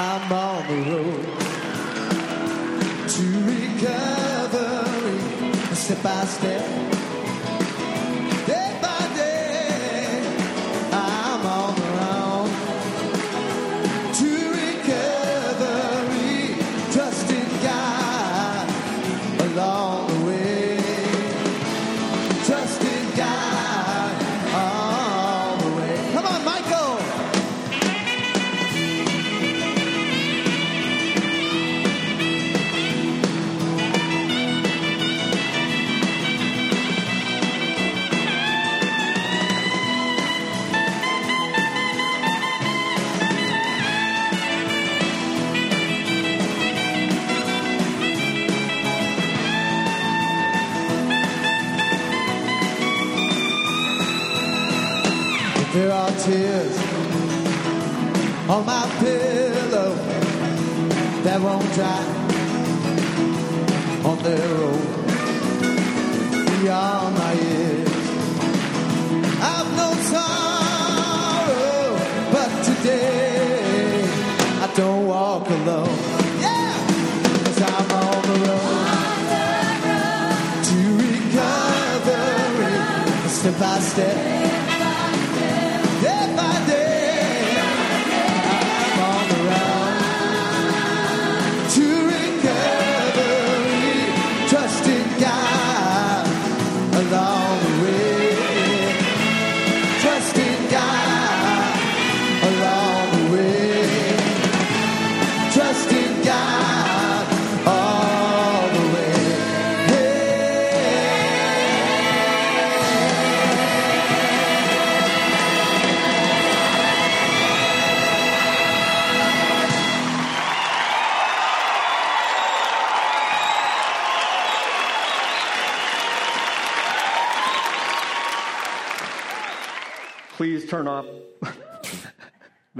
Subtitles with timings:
[0.00, 1.24] I'm on the road
[3.08, 5.18] to recovery,
[5.74, 6.87] step by step.
[64.04, 64.82] On their own
[66.60, 67.88] beyond my ears.
[69.40, 71.96] I've no sorrow,
[72.32, 74.04] but today
[74.60, 75.98] I don't walk alone.
[76.40, 76.74] Yeah,
[77.44, 78.88] 'cause I'm on the road
[80.68, 82.78] to recovery,
[83.28, 84.27] step by step.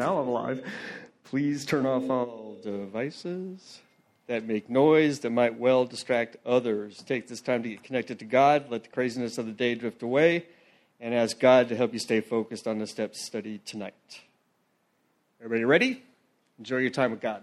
[0.08, 0.64] Now I'm live.
[1.24, 3.80] Please turn off all devices
[4.26, 7.02] that make noise that might well distract others.
[7.06, 8.70] Take this time to get connected to God.
[8.70, 10.46] Let the craziness of the day drift away,
[10.98, 14.22] and ask God to help you stay focused on the steps studied tonight.
[15.40, 16.02] Everybody ready?
[16.58, 17.42] Enjoy your time with God.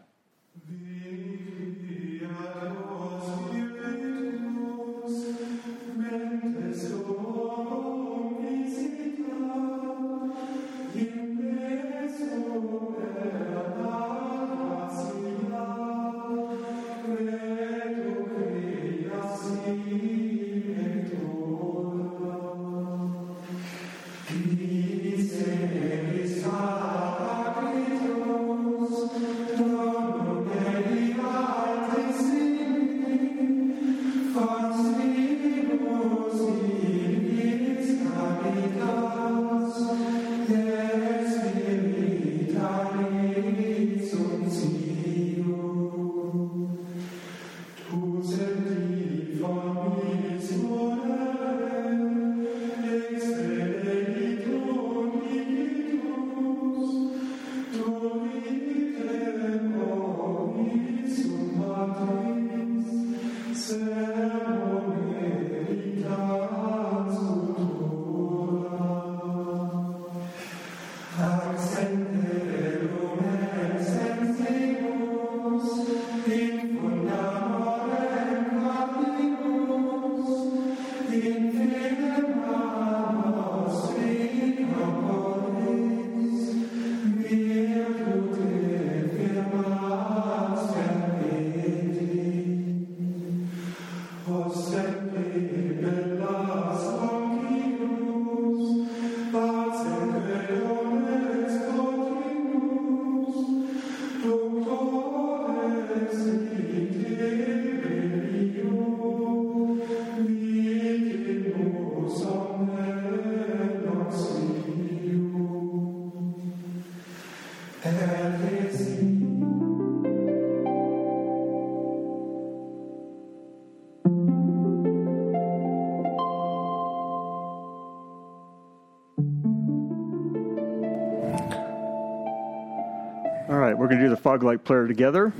[134.64, 135.34] Light together.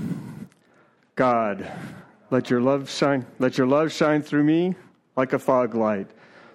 [1.16, 1.72] God,
[2.30, 4.76] let your love shine, let your love shine through me
[5.16, 6.08] like a fog light.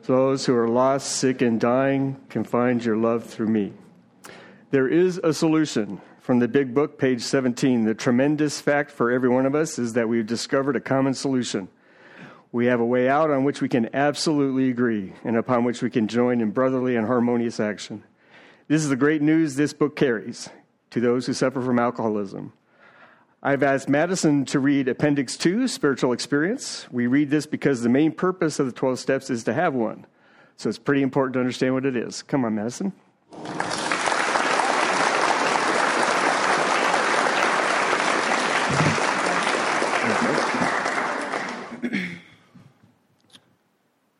[0.02, 3.72] So those who are lost, sick, and dying can find your love through me.
[4.70, 6.00] There is a solution.
[6.20, 7.86] from the big book, page 17.
[7.86, 11.68] The tremendous fact for every one of us is that we've discovered a common solution.
[12.52, 15.90] We have a way out on which we can absolutely agree and upon which we
[15.90, 18.04] can join in brotherly and harmonious action.
[18.68, 20.50] This is the great news this book carries
[20.90, 22.52] to those who suffer from alcoholism.
[23.42, 26.86] I've asked Madison to read Appendix 2, Spiritual Experience.
[26.90, 30.06] We read this because the main purpose of the 12 steps is to have one.
[30.56, 32.22] So it's pretty important to understand what it is.
[32.22, 32.92] Come on, Madison.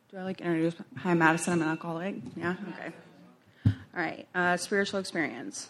[0.09, 0.73] Do I like introduce?
[0.97, 1.53] Hi, Madison.
[1.53, 2.15] I'm an alcoholic.
[2.35, 2.55] Yeah.
[2.73, 2.91] Okay.
[3.65, 4.27] All right.
[4.33, 5.69] Uh, spiritual experience.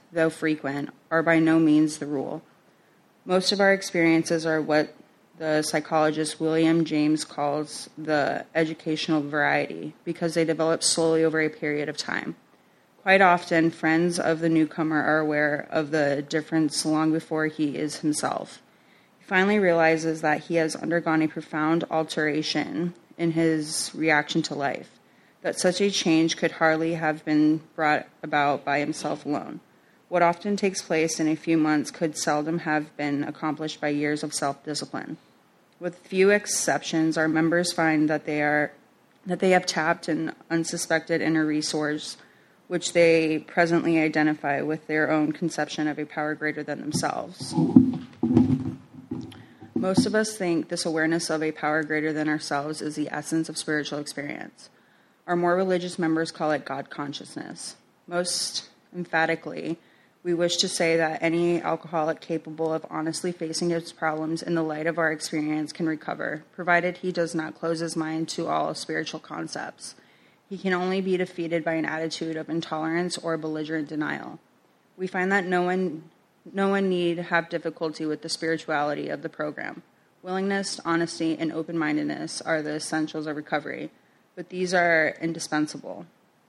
[0.11, 2.41] though frequent, are by no means the rule.
[3.25, 4.93] Most of our experiences are what
[5.37, 11.89] the psychologist William James calls the educational variety because they develop slowly over a period
[11.89, 12.35] of time.
[13.01, 18.01] Quite often, friends of the newcomer are aware of the difference long before he is
[18.01, 18.61] himself.
[19.17, 24.99] He finally realizes that he has undergone a profound alteration in his reaction to life,
[25.41, 29.59] that such a change could hardly have been brought about by himself alone.
[30.11, 34.23] What often takes place in a few months could seldom have been accomplished by years
[34.23, 35.15] of self discipline.
[35.79, 38.73] With few exceptions, our members find that they are
[39.25, 42.17] that they have tapped an unsuspected inner resource
[42.67, 47.55] which they presently identify with their own conception of a power greater than themselves.
[49.73, 53.47] Most of us think this awareness of a power greater than ourselves is the essence
[53.47, 54.67] of spiritual experience.
[55.25, 57.77] Our more religious members call it God consciousness.
[58.07, 59.79] Most emphatically,
[60.23, 64.61] we wish to say that any alcoholic capable of honestly facing his problems in the
[64.61, 68.75] light of our experience can recover, provided he does not close his mind to all
[68.75, 69.95] spiritual concepts.
[70.47, 74.39] He can only be defeated by an attitude of intolerance or belligerent denial.
[74.95, 76.03] We find that no one,
[76.53, 79.81] no one need have difficulty with the spirituality of the program.
[80.21, 83.89] Willingness, honesty, and open mindedness are the essentials of recovery,
[84.35, 86.05] but these are indispensable.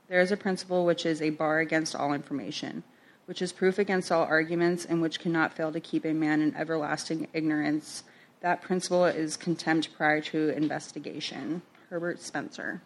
[0.08, 2.82] There is a principle which is a bar against all information
[3.26, 6.54] which is proof against all arguments and which cannot fail to keep a man in
[6.56, 8.04] everlasting ignorance.
[8.40, 11.62] That principle is contempt prior to investigation.
[11.90, 12.82] Herbert Spencer.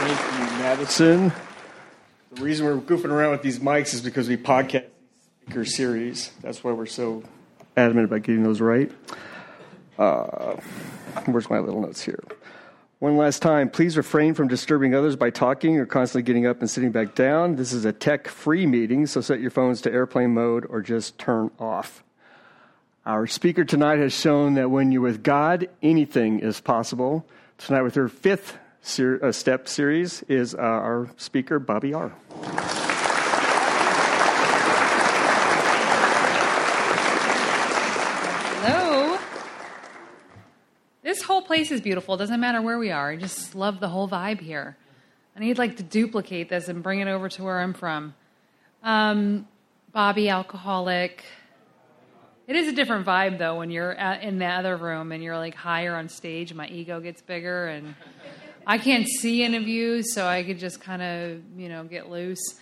[0.00, 1.32] Thank you, Madison.
[2.32, 4.86] The reason we're goofing around with these mics is because we podcast
[5.42, 6.30] speaker series.
[6.42, 7.22] That's why we're so
[7.76, 8.90] adamant about getting those right.
[9.98, 10.56] Uh,
[11.26, 12.22] where's my little notes here?
[13.00, 16.68] One last time, please refrain from disturbing others by talking or constantly getting up and
[16.68, 17.54] sitting back down.
[17.54, 21.16] This is a tech free meeting, so set your phones to airplane mode or just
[21.16, 22.02] turn off.
[23.06, 27.24] Our speaker tonight has shown that when you're with God, anything is possible.
[27.56, 32.12] Tonight, with her fifth ser- uh, step series, is uh, our speaker, Bobby R.
[41.18, 42.14] This whole place is beautiful.
[42.14, 43.10] It doesn't matter where we are.
[43.10, 44.76] I just love the whole vibe here.
[45.36, 48.14] I need like to duplicate this and bring it over to where I'm from.
[48.84, 49.48] Um,
[49.90, 51.24] Bobby, alcoholic.
[52.46, 55.36] It is a different vibe though when you're at, in the other room and you're
[55.36, 56.54] like higher on stage.
[56.54, 57.96] My ego gets bigger and
[58.64, 62.08] I can't see any of you, so I could just kind of you know get
[62.08, 62.54] loose.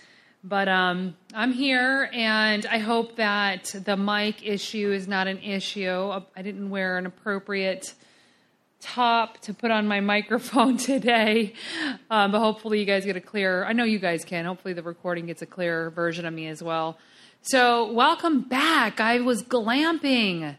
[0.43, 6.11] But um, I'm here, and I hope that the mic issue is not an issue.
[6.35, 7.93] I didn't wear an appropriate
[8.79, 11.53] top to put on my microphone today,
[12.09, 13.65] um, but hopefully you guys get a clear.
[13.65, 14.45] I know you guys can.
[14.45, 16.97] Hopefully the recording gets a clearer version of me as well.
[17.41, 18.99] So welcome back.
[18.99, 20.57] I was glamping.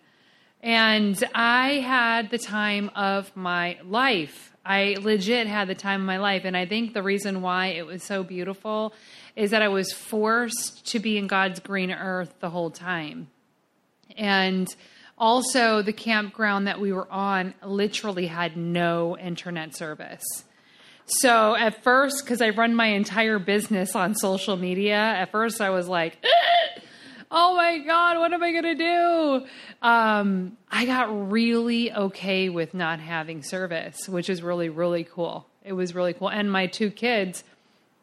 [0.60, 4.56] And I had the time of my life.
[4.64, 6.44] I legit had the time of my life.
[6.44, 8.92] And I think the reason why it was so beautiful
[9.36, 13.28] is that I was forced to be in God's green earth the whole time.
[14.16, 14.74] And
[15.18, 20.24] also, the campground that we were on literally had no internet service.
[21.06, 25.70] So at first, because I run my entire business on social media, at first I
[25.70, 26.18] was like,
[27.30, 29.46] oh my God, what am I going to do?
[29.82, 35.46] Um, I got really okay with not having service, which is really, really cool.
[35.64, 36.28] It was really cool.
[36.28, 37.42] And my two kids,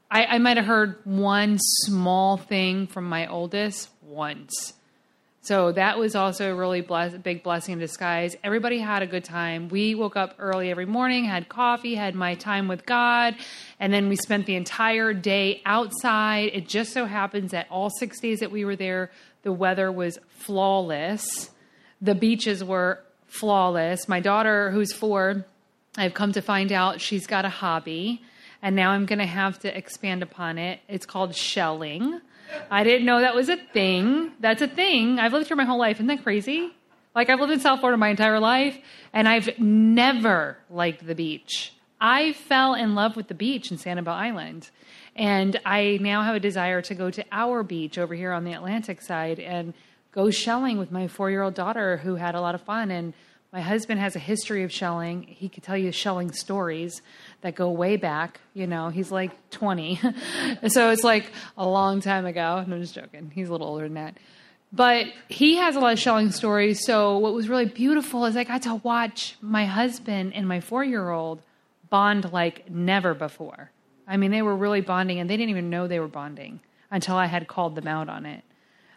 [0.10, 4.74] I, I might have heard one small thing from my oldest once.
[5.46, 8.36] So that was also a really bless, big blessing in disguise.
[8.44, 9.70] Everybody had a good time.
[9.70, 13.36] We woke up early every morning, had coffee, had my time with God,
[13.80, 16.50] and then we spent the entire day outside.
[16.52, 19.12] It just so happens that all six days that we were there,
[19.44, 21.52] the weather was flawless.
[22.02, 24.08] The beaches were flawless.
[24.08, 25.46] My daughter, who's four,
[25.96, 28.24] I've come to find out she's got a hobby,
[28.64, 30.80] and now I'm going to have to expand upon it.
[30.88, 32.20] It's called shelling.
[32.70, 34.32] I didn't know that was a thing.
[34.40, 35.20] That's a thing.
[35.20, 35.98] I've lived here my whole life.
[35.98, 36.72] Isn't that crazy?
[37.16, 38.78] Like, I've lived in South Florida my entire life,
[39.14, 41.72] and I've never liked the beach.
[42.00, 44.70] I fell in love with the beach in Sanibel Island.
[45.16, 48.52] And I now have a desire to go to our beach over here on the
[48.52, 49.74] Atlantic side and
[50.12, 52.92] go shelling with my four year old daughter who had a lot of fun.
[52.92, 53.14] And
[53.54, 55.24] my husband has a history of shelling.
[55.24, 57.02] He could tell you shelling stories
[57.46, 58.42] that go way back.
[58.56, 59.98] You know, he's like 20.
[60.68, 62.42] so it's like a long time ago.
[62.42, 63.32] I'm just joking.
[63.36, 64.18] He's a little older than that.
[64.74, 66.84] But he has a lot of shelling stories.
[66.84, 70.84] So what was really beautiful is I got to watch my husband and my four
[70.84, 71.40] year old
[71.92, 73.70] bond like never before.
[74.08, 77.16] I mean, they were really bonding and they didn't even know they were bonding until
[77.16, 78.44] I had called them out on it.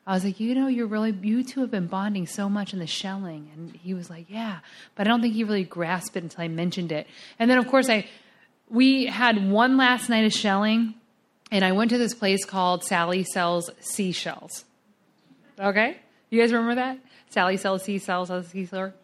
[0.06, 2.78] I was like, you know, you're really, you two have been bonding so much in
[2.78, 3.50] the shelling.
[3.54, 4.60] And he was like, yeah.
[4.94, 7.06] But I don't think he really grasped it until I mentioned it.
[7.38, 8.06] And then, of course, I,
[8.70, 10.94] we had one last night of shelling,
[11.50, 14.64] and I went to this place called Sally Sells Seashells.
[15.58, 15.96] Okay?
[16.30, 16.98] You guys remember that?
[17.30, 18.94] Sally Sells Seashells at the seashore?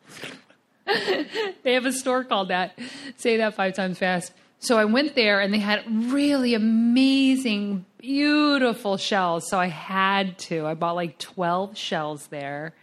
[1.62, 2.78] they have a store called that.
[3.16, 4.33] Say that five times fast.
[4.59, 9.49] So I went there and they had really amazing, beautiful shells.
[9.49, 10.66] So I had to.
[10.66, 12.75] I bought like 12 shells there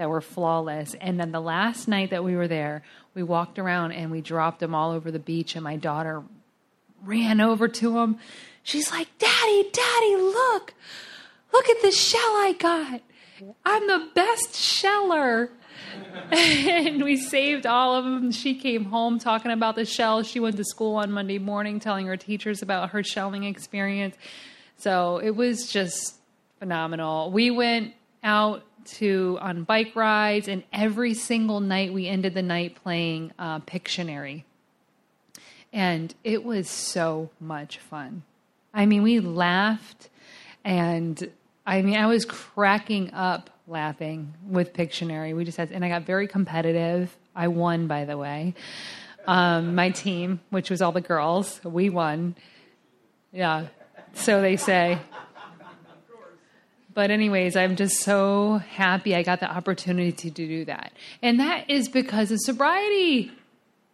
[0.00, 0.94] that were flawless.
[0.98, 4.58] And then the last night that we were there, we walked around and we dropped
[4.58, 5.56] them all over the beach.
[5.56, 6.22] And my daughter
[7.04, 8.18] ran over to them.
[8.62, 10.72] She's like, Daddy, Daddy, look,
[11.52, 13.02] look at the shell I got.
[13.66, 15.50] I'm the best sheller.
[16.32, 18.32] and we saved all of them.
[18.32, 20.22] She came home talking about the shell.
[20.22, 24.16] She went to school on Monday morning telling her teachers about her shelling experience.
[24.78, 26.14] So it was just
[26.58, 27.30] phenomenal.
[27.30, 27.92] We went
[28.22, 28.64] out
[28.98, 34.44] to on bike rides, and every single night we ended the night playing uh, Pictionary.
[35.72, 38.22] And it was so much fun.
[38.74, 40.08] I mean, we laughed,
[40.64, 41.30] and
[41.66, 45.34] I mean, I was cracking up laughing with Pictionary.
[45.34, 47.16] We just had, and I got very competitive.
[47.34, 48.54] I won, by the way.
[49.26, 52.34] Um, my team, which was all the girls, we won.
[53.32, 53.66] Yeah,
[54.14, 54.98] so they say.
[57.00, 60.92] But, anyways, I'm just so happy I got the opportunity to do that.
[61.22, 63.32] And that is because of sobriety.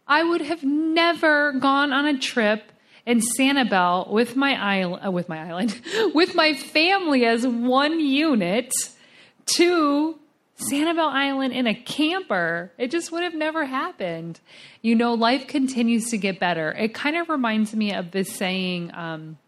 [0.09, 2.65] I would have never gone on a trip
[3.07, 5.81] in Sanibel with my island, uh, with my island,
[6.17, 8.73] with my family as one unit
[9.55, 10.19] to
[10.59, 12.73] Sanibel Island in a camper.
[12.77, 14.41] It just would have never happened.
[14.83, 16.73] You know, life continues to get better.
[16.73, 18.91] It kind of reminds me of this saying.
[18.95, 19.39] Um,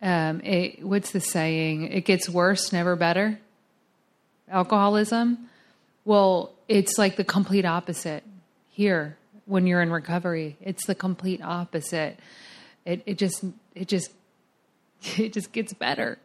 [0.00, 1.84] um, it, what's the saying?
[1.90, 3.38] It gets worse, never better.
[4.48, 5.48] Alcoholism.
[6.04, 8.24] Well, it's like the complete opposite
[8.68, 10.56] here when you're in recovery.
[10.60, 12.18] It's the complete opposite.
[12.84, 14.10] It it just it just
[15.18, 16.18] it just gets better.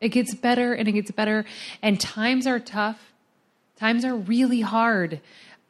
[0.00, 1.44] It gets better and it gets better.
[1.80, 3.12] And times are tough.
[3.78, 5.20] Times are really hard.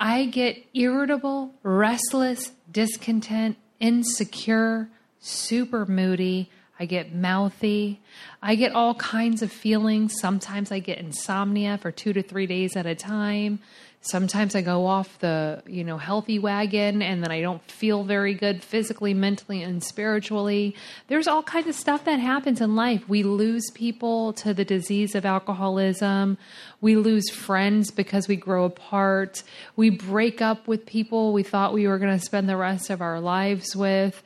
[0.01, 4.89] I get irritable, restless, discontent, insecure,
[5.21, 6.51] super moody.
[6.83, 8.01] I get mouthy.
[8.43, 10.15] I get all kinds of feelings.
[10.21, 13.61] Sometimes I get insomnia for two to three days at a time.
[14.01, 18.35] Sometimes I go off the, you know, healthy wagon and then I don't feel very
[18.35, 20.75] good physically, mentally, and spiritually.
[21.07, 23.09] There's all kinds of stuff that happens in life.
[23.09, 26.37] We lose people to the disease of alcoholism.
[26.81, 29.45] We lose friends because we grow apart.
[29.77, 33.01] We break up with people we thought we were going to spend the rest of
[33.01, 34.21] our lives with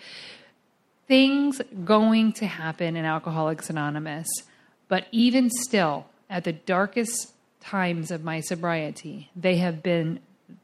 [1.06, 4.26] things going to happen in Alcoholics Anonymous.
[4.88, 10.20] But even still, at the darkest times of my sobriety, they have been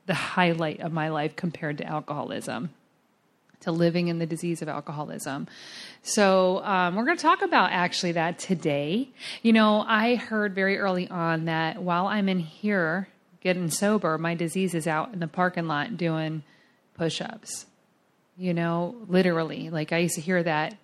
[0.06, 2.70] the highlight of my life compared to alcoholism,
[3.61, 5.49] to living in the disease of alcoholism.
[6.02, 9.08] So, um, we're going to talk about actually that today.
[9.42, 13.08] You know, I heard very early on that while I'm in here
[13.40, 16.44] getting sober, my disease is out in the parking lot doing
[16.96, 17.66] push ups.
[18.42, 19.70] You know, literally.
[19.70, 20.76] Like I used to hear that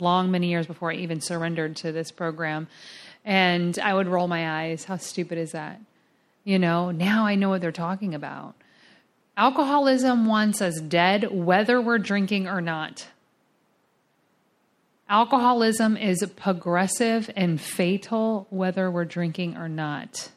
[0.00, 2.66] long, many years before I even surrendered to this program.
[3.24, 4.82] And I would roll my eyes.
[4.82, 5.80] How stupid is that?
[6.42, 8.56] You know, now I know what they're talking about.
[9.36, 13.06] Alcoholism wants us dead, whether we're drinking or not.
[15.08, 20.30] Alcoholism is progressive and fatal, whether we're drinking or not.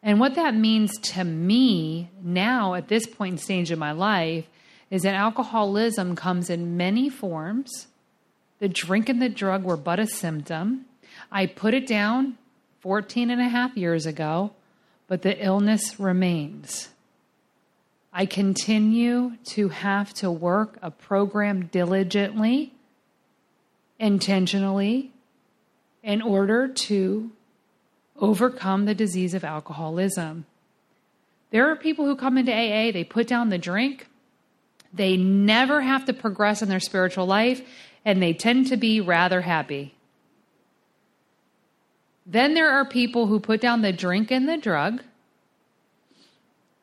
[0.00, 4.44] And what that means to me now at this point in stage of my life
[4.90, 7.88] is that alcoholism comes in many forms.
[8.58, 10.86] The drink and the drug were but a symptom.
[11.30, 12.38] I put it down
[12.80, 14.52] 14 and a half years ago,
[15.08, 16.88] but the illness remains.
[18.12, 22.72] I continue to have to work a program diligently,
[23.98, 25.12] intentionally,
[26.02, 27.30] in order to
[28.18, 30.46] overcome the disease of alcoholism.
[31.50, 34.06] There are people who come into AA, they put down the drink,
[34.92, 37.62] they never have to progress in their spiritual life,
[38.04, 39.94] and they tend to be rather happy.
[42.26, 45.02] Then there are people who put down the drink and the drug.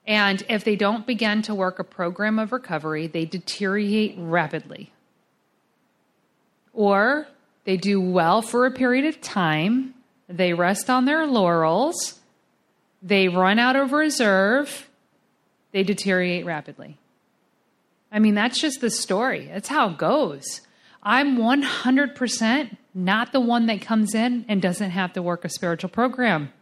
[0.07, 4.91] And if they don't begin to work a program of recovery, they deteriorate rapidly.
[6.73, 7.27] Or
[7.65, 9.93] they do well for a period of time,
[10.27, 12.19] they rest on their laurels,
[13.01, 14.89] they run out of reserve,
[15.71, 16.97] they deteriorate rapidly.
[18.13, 19.49] I mean, that's just the story.
[19.51, 20.61] That's how it goes.
[21.01, 25.89] I'm 100% not the one that comes in and doesn't have to work a spiritual
[25.89, 26.53] program.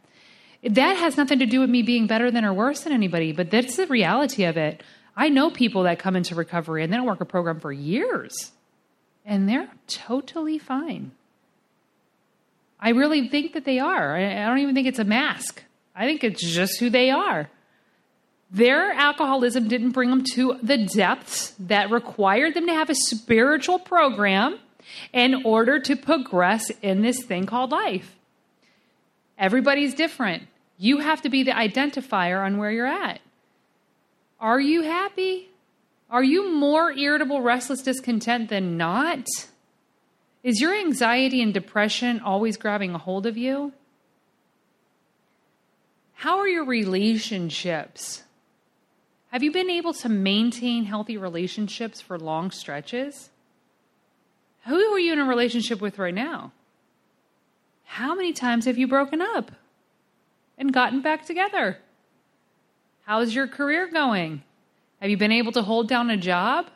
[0.64, 3.52] That has nothing to do with me being better than or worse than anybody, but
[3.52, 4.82] that's the reality of it.
[5.16, 8.52] I know people that come into recovery and they don't work a program for years,
[9.26, 11.12] and they're totally fine.
[12.80, 14.16] I really think that they are.
[14.16, 15.64] I don't even think it's a mask.
[15.96, 17.50] I think it's just who they are.
[18.52, 23.80] Their alcoholism didn't bring them to the depths that required them to have a spiritual
[23.80, 24.60] program
[25.14, 28.14] in order to progress in this thing called life.
[29.38, 30.44] Everybody's different.
[30.78, 33.22] You have to be the identifier on where you're at.
[34.40, 35.50] Are you happy?
[36.10, 39.28] Are you more irritable, restless, discontent than not?
[40.44, 43.72] Is your anxiety and depression always grabbing a hold of you?
[46.16, 48.24] How are your relationships?
[49.32, 53.30] Have you been able to maintain healthy relationships for long stretches?
[54.66, 56.52] Who are you in a relationship with right now?
[57.86, 59.52] How many times have you broken up
[60.58, 61.78] and gotten back together?
[63.06, 64.44] How's your career going?
[65.02, 66.68] Have you been able to hold down a job?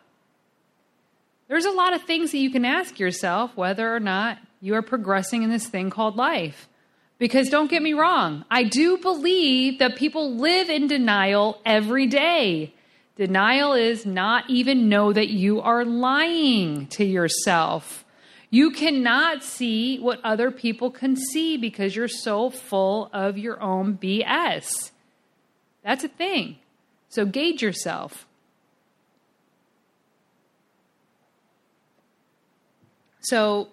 [1.47, 4.81] There's a lot of things that you can ask yourself whether or not you are
[4.81, 6.67] progressing in this thing called life.
[7.17, 12.73] Because don't get me wrong, I do believe that people live in denial every day.
[13.15, 18.03] Denial is not even know that you are lying to yourself.
[18.49, 23.97] You cannot see what other people can see because you're so full of your own
[23.97, 24.91] BS.
[25.83, 26.57] That's a thing.
[27.07, 28.27] So gauge yourself.
[33.21, 33.69] So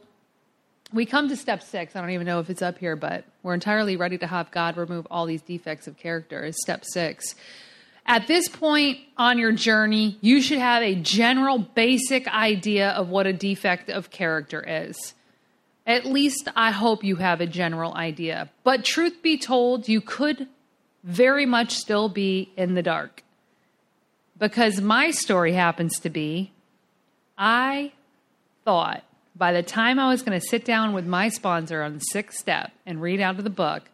[0.93, 1.97] we come to step six.
[1.97, 4.77] I don't even know if it's up here, but we're entirely ready to have God
[4.77, 6.45] remove all these defects of character.
[6.45, 7.35] Is step six.
[8.07, 13.27] At this point on your journey, you should have a general basic idea of what
[13.27, 15.15] a defect of character is.
[15.87, 18.51] At least I hope you have a general idea.
[18.65, 20.49] But truth be told, you could
[21.05, 23.23] very much still be in the dark.
[24.39, 26.53] Because my story happens to be
[27.39, 27.93] I
[28.65, 32.01] thought by the time I was going to sit down with my sponsor on the
[32.01, 33.85] sixth step and read out of the book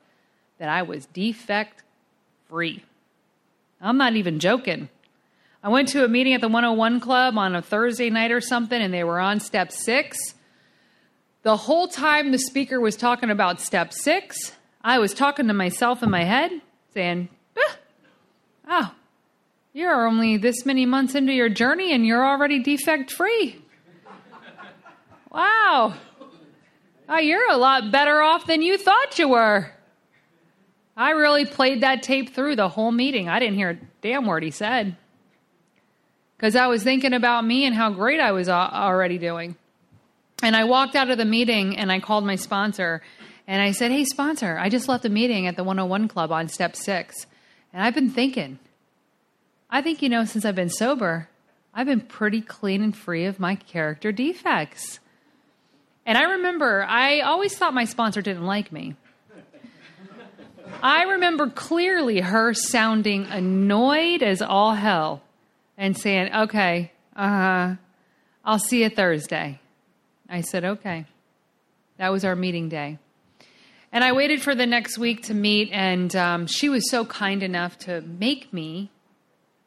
[0.59, 1.83] that I was defect
[2.48, 2.85] free.
[3.81, 4.88] I'm not even joking.
[5.62, 8.81] I went to a meeting at the 101 Club on a Thursday night or something,
[8.81, 10.18] and they were on step six.
[11.42, 16.03] The whole time the speaker was talking about step six, I was talking to myself
[16.03, 16.51] in my head,
[16.94, 17.77] saying, ah,
[18.70, 18.94] Oh,
[19.72, 23.57] you're only this many months into your journey and you're already defect free.
[25.38, 25.94] Wow.
[27.09, 29.70] Oh, you're a lot better off than you thought you were.
[30.96, 33.29] I really played that tape through the whole meeting.
[33.29, 34.96] I didn't hear a damn word he said.
[36.37, 39.57] Because I was thinking about me and how great I was already doing.
[40.42, 43.03] And I walked out of the meeting and I called my sponsor
[43.46, 46.48] And I said, Hey, sponsor, I just left a meeting at the 101 Club on
[46.48, 47.27] step six.
[47.72, 48.59] And I've been thinking,
[49.70, 51.29] I think, you know, since I've been sober,
[51.72, 55.01] I've been pretty clean and free of my character defects.
[56.09, 58.97] And I remember, I always thought my sponsor didn't like me.
[60.83, 65.21] I remember clearly her sounding annoyed as all hell
[65.77, 67.75] and saying, Okay, uh
[68.42, 69.61] I'll see you Thursday.
[70.31, 71.05] I said, Okay.
[71.99, 72.97] That was our meeting day.
[73.92, 77.42] And I waited for the next week to meet, and um, she was so kind
[77.42, 78.90] enough to make me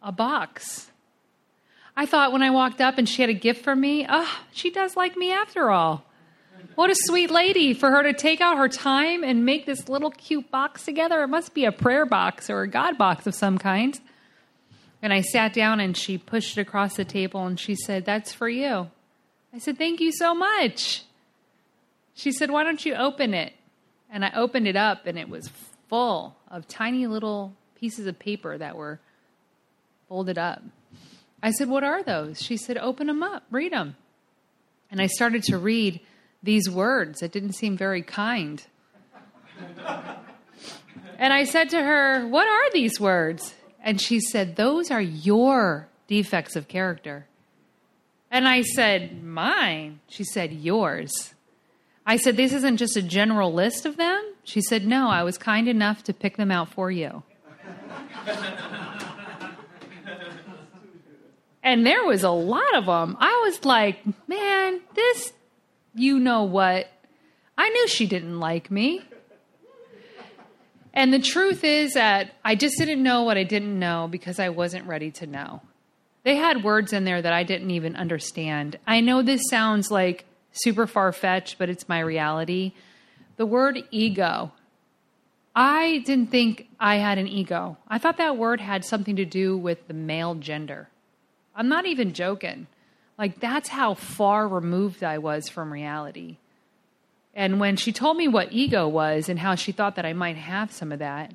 [0.01, 0.89] a box.
[1.95, 4.71] I thought when I walked up and she had a gift for me, oh, she
[4.71, 6.03] does like me after all.
[6.75, 10.11] What a sweet lady for her to take out her time and make this little
[10.11, 11.21] cute box together.
[11.23, 13.99] It must be a prayer box or a God box of some kind.
[15.01, 18.33] And I sat down and she pushed it across the table and she said, That's
[18.33, 18.89] for you.
[19.53, 21.03] I said, Thank you so much.
[22.13, 23.53] She said, Why don't you open it?
[24.11, 25.49] And I opened it up and it was
[25.89, 28.99] full of tiny little pieces of paper that were
[30.07, 30.61] folded up.
[31.41, 32.41] I said, What are those?
[32.41, 33.95] She said, Open them up, read them.
[34.91, 36.01] And I started to read
[36.43, 38.63] these words It didn't seem very kind.
[41.17, 43.53] and I said to her, What are these words?
[43.83, 47.25] And she said, Those are your defects of character.
[48.29, 49.99] And I said, Mine?
[50.07, 51.33] She said, Yours.
[52.05, 54.21] I said, This isn't just a general list of them?
[54.43, 57.23] She said, No, I was kind enough to pick them out for you.
[61.63, 63.17] and there was a lot of them.
[63.19, 65.33] I was like, Man, this,
[65.93, 66.87] you know what?
[67.57, 69.03] I knew she didn't like me.
[70.93, 74.49] And the truth is that I just didn't know what I didn't know because I
[74.49, 75.61] wasn't ready to know.
[76.23, 78.77] They had words in there that I didn't even understand.
[78.85, 82.73] I know this sounds like super far fetched, but it's my reality.
[83.37, 84.51] The word ego.
[85.55, 87.77] I didn't think I had an ego.
[87.87, 90.89] I thought that word had something to do with the male gender.
[91.55, 92.67] I'm not even joking.
[93.21, 96.37] Like, that's how far removed I was from reality.
[97.35, 100.37] And when she told me what ego was and how she thought that I might
[100.37, 101.31] have some of that,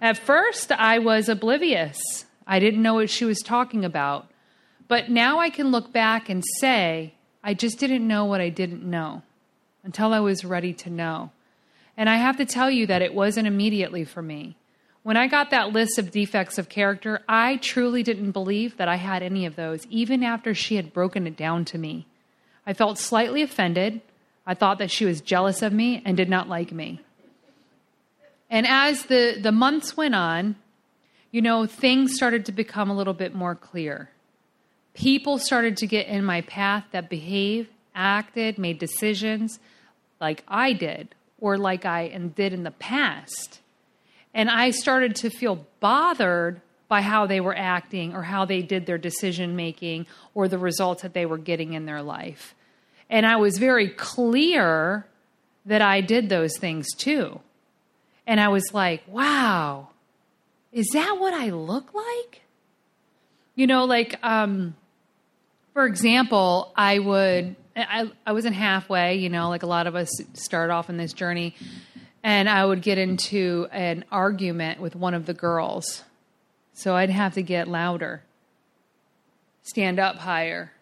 [0.00, 2.24] at first I was oblivious.
[2.46, 4.28] I didn't know what she was talking about.
[4.88, 7.12] But now I can look back and say,
[7.44, 9.20] I just didn't know what I didn't know
[9.84, 11.32] until I was ready to know.
[11.98, 14.56] And I have to tell you that it wasn't immediately for me.
[15.02, 18.96] When I got that list of defects of character, I truly didn't believe that I
[18.96, 22.06] had any of those, even after she had broken it down to me.
[22.64, 24.00] I felt slightly offended.
[24.46, 27.00] I thought that she was jealous of me and did not like me.
[28.48, 30.56] And as the, the months went on,
[31.32, 34.10] you know, things started to become a little bit more clear.
[34.94, 39.58] People started to get in my path that behaved, acted, made decisions
[40.20, 43.61] like I did or like I and did in the past.
[44.34, 48.86] And I started to feel bothered by how they were acting or how they did
[48.86, 52.54] their decision making or the results that they were getting in their life.
[53.08, 55.06] And I was very clear
[55.66, 57.40] that I did those things too.
[58.26, 59.88] And I was like, wow,
[60.72, 62.42] is that what I look like?
[63.54, 64.74] You know, like, um,
[65.74, 70.10] for example, I would, I, I wasn't halfway, you know, like a lot of us
[70.34, 71.54] start off in this journey,
[72.22, 76.04] and I would get into an argument with one of the girls.
[76.72, 78.22] So I'd have to get louder,
[79.62, 80.72] stand up higher,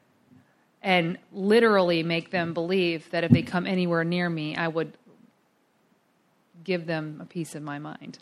[0.83, 4.93] and literally make them believe that if they come anywhere near me, I would
[6.65, 8.19] give them a piece of my mind.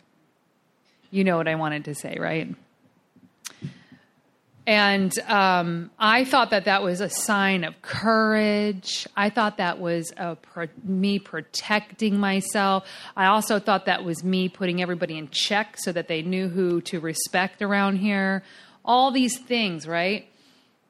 [1.11, 2.53] You know what I wanted to say, right?
[4.67, 9.07] And um, I thought that that was a sign of courage.
[9.17, 12.85] I thought that was pro- me protecting myself.
[13.17, 16.81] I also thought that was me putting everybody in check so that they knew who
[16.81, 18.43] to respect around here.
[18.85, 20.27] All these things, right?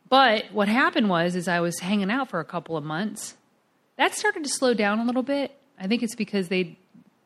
[0.10, 3.36] But what happened was, is I was hanging out for a couple of months.
[3.97, 5.55] That started to slow down a little bit.
[5.79, 6.77] I think it's because they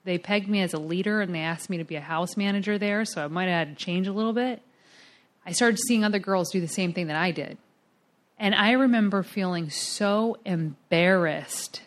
[0.04, 2.78] they pegged me as a leader and they asked me to be a house manager
[2.78, 4.62] there, so I might have had to change a little bit.
[5.46, 7.58] I started seeing other girls do the same thing that I did.
[8.40, 11.82] And I remember feeling so embarrassed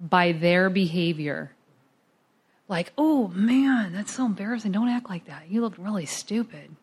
[0.00, 1.52] by their behavior.
[2.68, 4.72] Like, oh man, that's so embarrassing.
[4.72, 5.50] Don't act like that.
[5.50, 6.74] You look really stupid.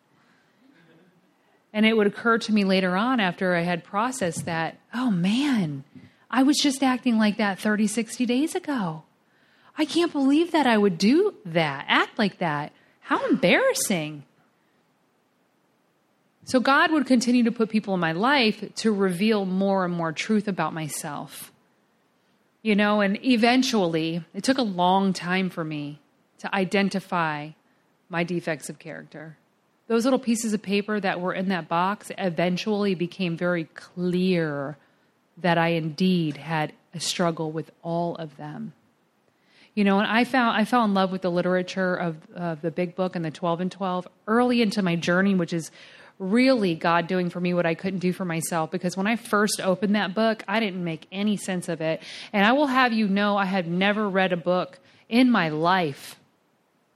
[1.72, 5.84] And it would occur to me later on after I had processed that, oh man,
[6.30, 9.04] I was just acting like that 30, 60 days ago.
[9.78, 12.74] I can't believe that I would do that, act like that.
[13.02, 14.24] How embarrassing.
[16.45, 20.12] So God would continue to put people in my life to reveal more and more
[20.12, 21.52] truth about myself.
[22.62, 25.99] You know, and eventually, it took a long time for me
[26.39, 27.49] to identify
[28.10, 29.38] my defects of character.
[29.88, 34.78] Those little pieces of paper that were in that box eventually became very clear
[35.38, 38.73] that I indeed had a struggle with all of them.
[39.75, 42.95] You know, and I found I fell in love with the literature of, the Big
[42.95, 45.71] Book and the Twelve and Twelve early into my journey, which is
[46.20, 48.70] really God doing for me what I couldn't do for myself.
[48.70, 52.04] Because when I first opened that book, I didn't make any sense of it.
[52.34, 56.18] And I will have you know, I had never read a book in my life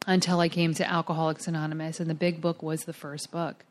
[0.06, 3.64] until I came to Alcoholics Anonymous, and the Big Book was the first book.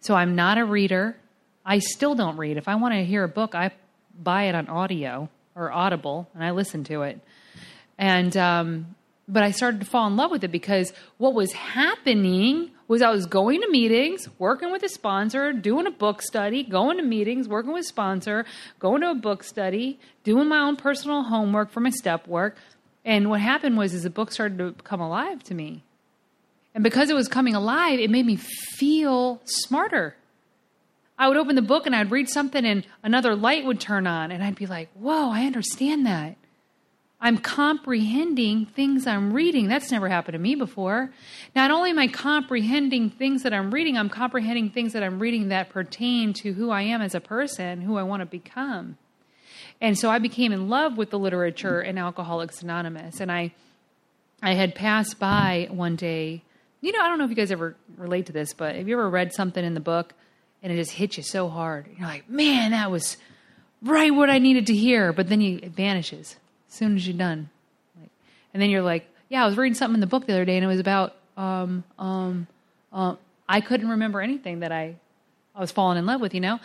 [0.00, 1.16] So I'm not a reader.
[1.64, 2.58] I still don't read.
[2.58, 3.70] If I want to hear a book, I
[4.20, 7.20] buy it on audio or Audible, and I listen to it.
[7.96, 8.94] And um,
[9.28, 13.10] but I started to fall in love with it because what was happening was I
[13.10, 17.48] was going to meetings, working with a sponsor, doing a book study, going to meetings,
[17.48, 18.44] working with a sponsor,
[18.78, 22.56] going to a book study, doing my own personal homework for my step work.
[23.04, 25.82] And what happened was is the book started to come alive to me.
[26.74, 30.16] And because it was coming alive, it made me feel smarter.
[31.18, 34.32] I would open the book and I'd read something and another light would turn on
[34.32, 36.36] and I'd be like, "Whoa, I understand that."
[37.24, 39.68] I'm comprehending things I'm reading.
[39.68, 41.12] That's never happened to me before.
[41.54, 45.48] Not only am I comprehending things that I'm reading, I'm comprehending things that I'm reading
[45.48, 48.98] that pertain to who I am as a person, who I want to become.
[49.80, 53.20] And so I became in love with the literature in Alcoholics Anonymous.
[53.20, 53.54] And I
[54.42, 56.42] I had passed by one day.
[56.80, 58.94] You know, I don't know if you guys ever relate to this, but have you
[58.94, 60.12] ever read something in the book
[60.60, 61.86] and it just hits you so hard?
[61.96, 63.16] You're like, man, that was
[63.80, 65.12] right what I needed to hear.
[65.12, 66.34] But then you, it vanishes
[66.72, 67.50] as soon as you're done.
[68.00, 68.08] Like,
[68.54, 70.56] and then you're like, yeah, I was reading something in the book the other day,
[70.56, 72.46] and it was about um um
[72.92, 73.16] uh,
[73.48, 74.96] I couldn't remember anything that I
[75.54, 76.60] I was falling in love with, you know.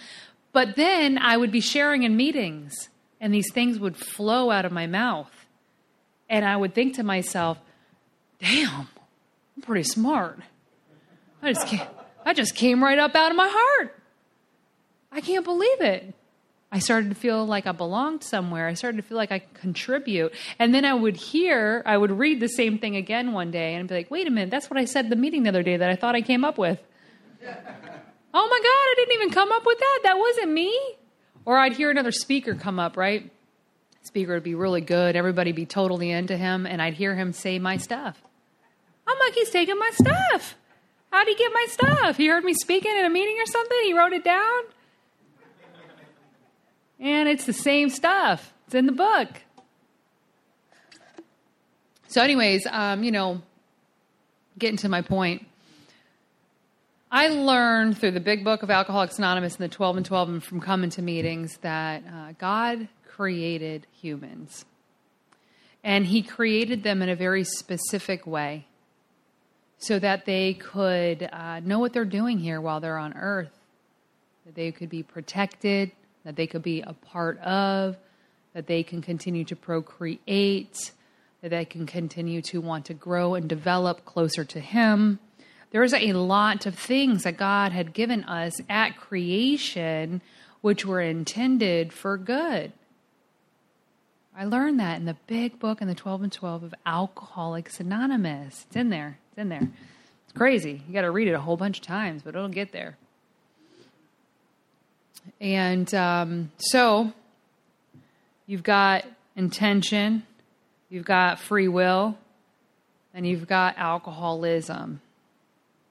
[0.54, 2.90] But then I would be sharing in meetings,
[3.20, 5.32] and these things would flow out of my mouth,
[6.30, 7.58] and I would think to myself,
[8.40, 8.88] "Damn,
[9.56, 10.40] I'm pretty smart.
[11.42, 11.82] I just came,
[12.26, 13.94] I just came right up out of my heart.
[15.12, 16.14] I can't believe it."
[16.72, 18.68] I started to feel like I belonged somewhere.
[18.68, 20.34] I started to feel like I could contribute.
[20.60, 23.88] And then I would hear, I would read the same thing again one day and
[23.88, 25.78] be like, wait a minute, that's what I said at the meeting the other day
[25.78, 26.80] that I thought I came up with.
[27.42, 30.00] oh my God, I didn't even come up with that.
[30.04, 30.78] That wasn't me.
[31.46, 33.32] Or I'd hear another speaker come up, right?
[34.04, 35.16] Speaker would be really good.
[35.16, 36.66] Everybody be totally into him.
[36.66, 38.22] And I'd hear him say my stuff.
[39.08, 40.56] I'm like, he's taking my stuff.
[41.12, 42.18] How'd he get my stuff?
[42.18, 43.78] He heard me speaking at a meeting or something?
[43.84, 44.64] He wrote it down?
[47.00, 48.54] And it's the same stuff.
[48.66, 49.30] It's in the book.
[52.08, 53.42] So, anyways, um, you know,
[54.58, 55.46] getting to my point,
[57.12, 60.44] I learned through the big book of Alcoholics Anonymous and the 12 and 12 and
[60.44, 64.66] from coming to meetings that uh, God created humans.
[65.84, 68.68] And He created them in a very specific way
[69.78, 73.52] so that they could uh, know what they're doing here while they're on earth,
[74.46, 75.92] that they could be protected
[76.28, 77.96] that they could be a part of,
[78.54, 80.92] that they can continue to procreate,
[81.42, 85.20] that they can continue to want to grow and develop closer to Him.
[85.72, 90.20] There's a lot of things that God had given us at creation
[90.60, 92.74] which were intended for good.
[94.36, 98.66] I learned that in the big book in the 12 and 12 of Alcoholics Anonymous.
[98.68, 99.18] It's in there.
[99.30, 99.70] It's in there.
[100.26, 100.84] It's crazy.
[100.90, 102.98] You got to read it a whole bunch of times, but it'll get there.
[105.40, 107.14] And um, so
[108.46, 110.24] you've got intention,
[110.90, 112.18] you've got free will,
[113.14, 115.02] and you've got alcoholism.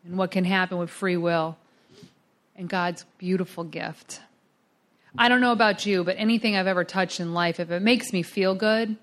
[0.04, 1.56] And what can happen with free will
[2.56, 4.20] and God's beautiful gift.
[5.18, 8.12] I don't know about you, but anything I've ever touched in life, if it makes
[8.12, 8.96] me feel good,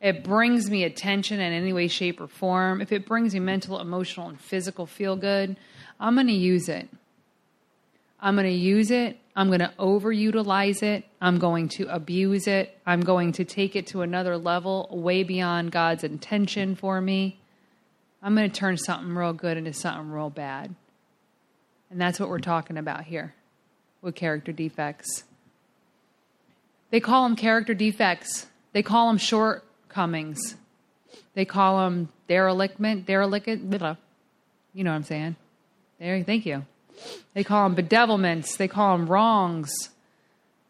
[0.00, 3.80] it brings me attention in any way, shape, or form, if it brings me mental,
[3.80, 5.56] emotional, and physical feel good,
[5.98, 6.88] I'm going to use it.
[8.18, 9.18] I'm going to use it.
[9.40, 11.06] I'm going to overutilize it.
[11.18, 12.78] I'm going to abuse it.
[12.84, 17.40] I'm going to take it to another level, way beyond God's intention for me.
[18.22, 20.74] I'm going to turn something real good into something real bad.
[21.90, 23.34] And that's what we're talking about here
[24.02, 25.24] with character defects.
[26.90, 30.54] They call them character defects, they call them shortcomings,
[31.32, 33.56] they call them derelictment, derelict, you
[34.84, 35.36] know what I'm saying.
[35.98, 36.66] There, thank you.
[37.34, 38.56] They call them bedevilments.
[38.56, 39.90] They call them wrongs.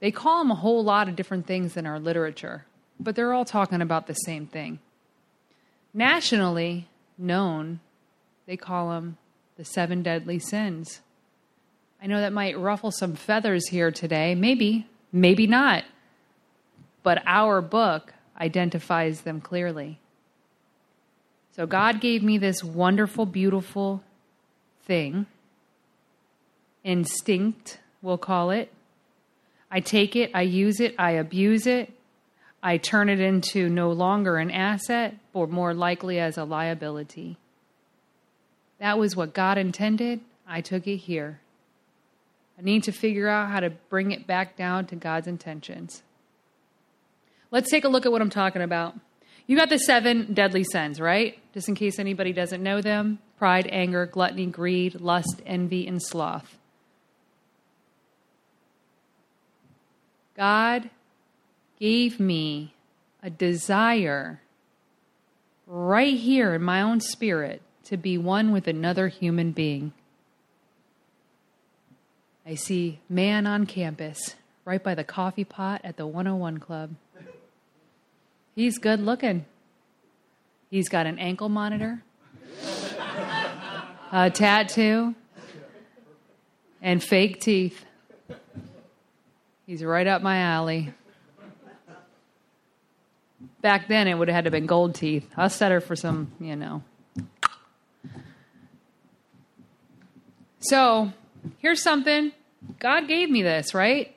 [0.00, 2.64] They call them a whole lot of different things in our literature,
[2.98, 4.78] but they're all talking about the same thing.
[5.92, 6.86] Nationally
[7.18, 7.80] known,
[8.46, 9.18] they call them
[9.56, 11.00] the seven deadly sins.
[12.02, 14.34] I know that might ruffle some feathers here today.
[14.34, 15.84] Maybe, maybe not.
[17.02, 19.98] but our book identifies them clearly.
[21.56, 24.02] So God gave me this wonderful, beautiful
[24.84, 25.26] thing,
[26.84, 28.72] instinct, we'll call it.
[29.70, 31.92] I take it, I use it, I abuse it,
[32.62, 37.36] I turn it into no longer an asset, or more likely as a liability.
[38.78, 40.20] That was what God intended.
[40.46, 41.40] I took it here.
[42.58, 46.02] I need to figure out how to bring it back down to God's intentions.
[47.50, 48.94] Let's take a look at what I'm talking about.
[49.46, 51.38] You got the seven deadly sins, right?
[51.54, 56.58] Just in case anybody doesn't know them pride, anger, gluttony, greed, lust, envy, and sloth.
[60.40, 60.88] God
[61.78, 62.72] gave me
[63.22, 64.40] a desire
[65.66, 69.92] right here in my own spirit to be one with another human being.
[72.46, 76.94] I see man on campus, right by the coffee pot at the 101 Club.
[78.56, 79.44] He's good looking.
[80.70, 82.02] He's got an ankle monitor,
[84.10, 85.14] a tattoo,
[86.80, 87.84] and fake teeth.
[89.70, 90.92] He's right up my alley.
[93.60, 95.30] Back then, it would have had to have been gold teeth.
[95.36, 96.82] I'll set her for some, you know.
[100.58, 101.12] So,
[101.58, 102.32] here's something.
[102.80, 104.12] God gave me this, right?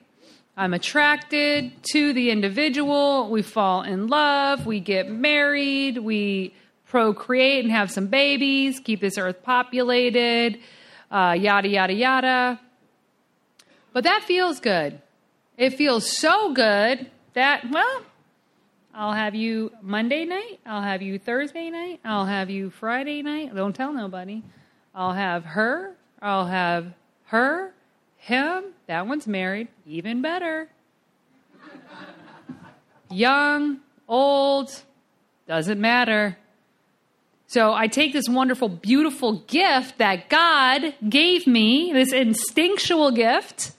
[0.56, 3.30] I'm attracted to the individual.
[3.30, 4.66] We fall in love.
[4.66, 5.98] We get married.
[5.98, 6.52] We
[6.88, 10.58] procreate and have some babies, keep this earth populated,
[11.12, 12.60] uh, yada, yada, yada.
[13.92, 15.00] But that feels good.
[15.56, 18.02] It feels so good that, well,
[18.92, 20.60] I'll have you Monday night.
[20.66, 22.00] I'll have you Thursday night.
[22.04, 23.54] I'll have you Friday night.
[23.54, 24.42] Don't tell nobody.
[24.94, 25.94] I'll have her.
[26.20, 26.92] I'll have
[27.26, 27.72] her,
[28.16, 28.64] him.
[28.86, 29.68] That one's married.
[29.86, 30.68] Even better.
[33.10, 34.82] Young, old,
[35.46, 36.38] doesn't matter.
[37.46, 43.72] So I take this wonderful, beautiful gift that God gave me, this instinctual gift,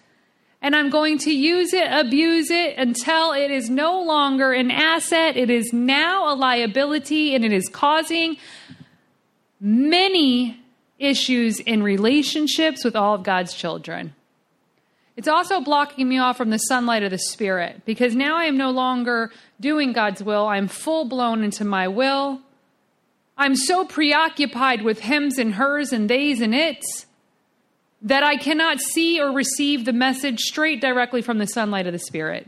[0.65, 5.37] and I'm going to use it, abuse it until it is no longer an asset.
[5.37, 8.37] It is now a liability, and it is causing
[9.61, 10.59] many
[10.97, 14.15] issues in relationships with all of God's children.
[15.15, 18.57] It's also blocking me off from the sunlight of the Spirit because now I am
[18.57, 20.47] no longer doing God's will.
[20.47, 22.41] I'm full blown into my will.
[23.37, 27.05] I'm so preoccupied with hims and hers and theys and its
[28.01, 31.99] that I cannot see or receive the message straight directly from the sunlight of the
[31.99, 32.47] Spirit.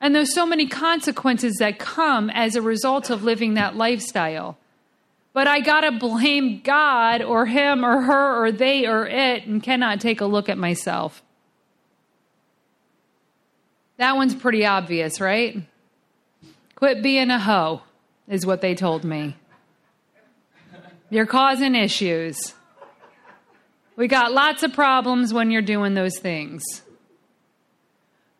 [0.00, 4.58] And there's so many consequences that come as a result of living that lifestyle.
[5.32, 9.62] But I got to blame God or him or her or they or it and
[9.62, 11.22] cannot take a look at myself.
[13.96, 15.62] That one's pretty obvious, right?
[16.74, 17.82] Quit being a hoe,
[18.28, 19.36] is what they told me.
[21.10, 22.54] You're causing issues.
[23.96, 26.64] We got lots of problems when you're doing those things.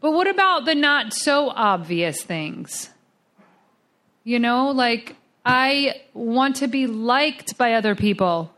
[0.01, 2.91] But what about the not so obvious things?
[4.25, 8.51] You know, like I want to be liked by other people.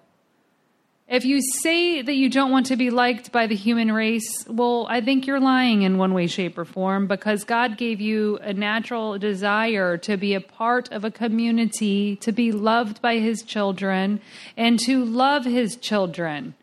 [1.09, 4.89] If you say that you don't want to be liked by the human race, well,
[4.91, 8.53] I think you're lying in one way, shape, or form because God gave you a
[8.53, 14.21] natural desire to be a part of a community, to be loved by His children,
[14.57, 16.55] and to love His children.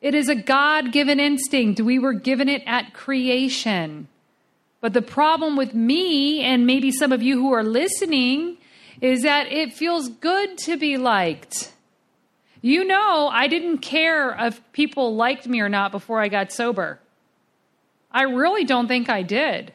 [0.00, 1.80] It is a God given instinct.
[1.80, 4.08] We were given it at creation.
[4.80, 8.56] But the problem with me, and maybe some of you who are listening,
[9.00, 11.72] is that it feels good to be liked.
[12.62, 16.98] You know, I didn't care if people liked me or not before I got sober.
[18.10, 19.72] I really don't think I did.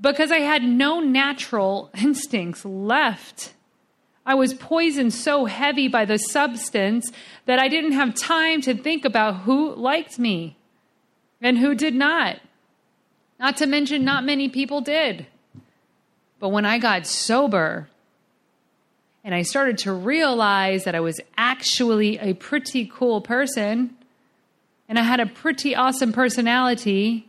[0.00, 3.54] Because I had no natural instincts left.
[4.26, 7.10] I was poisoned so heavy by the substance
[7.46, 10.56] that I didn't have time to think about who liked me
[11.40, 12.40] and who did not.
[13.38, 15.26] Not to mention, not many people did.
[16.40, 17.88] But when I got sober,
[19.26, 23.96] and I started to realize that I was actually a pretty cool person
[24.88, 27.28] and I had a pretty awesome personality,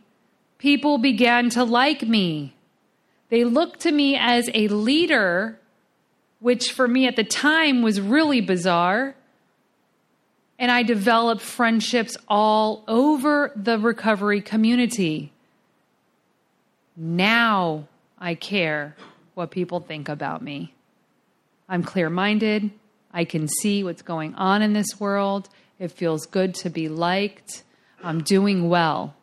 [0.58, 2.54] people began to like me.
[3.30, 5.58] They looked to me as a leader,
[6.40, 9.14] which for me at the time was really bizarre.
[10.58, 15.32] And I developed friendships all over the recovery community.
[16.96, 17.86] Now
[18.18, 18.96] I care
[19.34, 20.74] what people think about me.
[21.68, 22.70] I'm clear minded.
[23.12, 25.48] I can see what's going on in this world.
[25.78, 27.62] It feels good to be liked.
[28.02, 29.14] I'm doing well.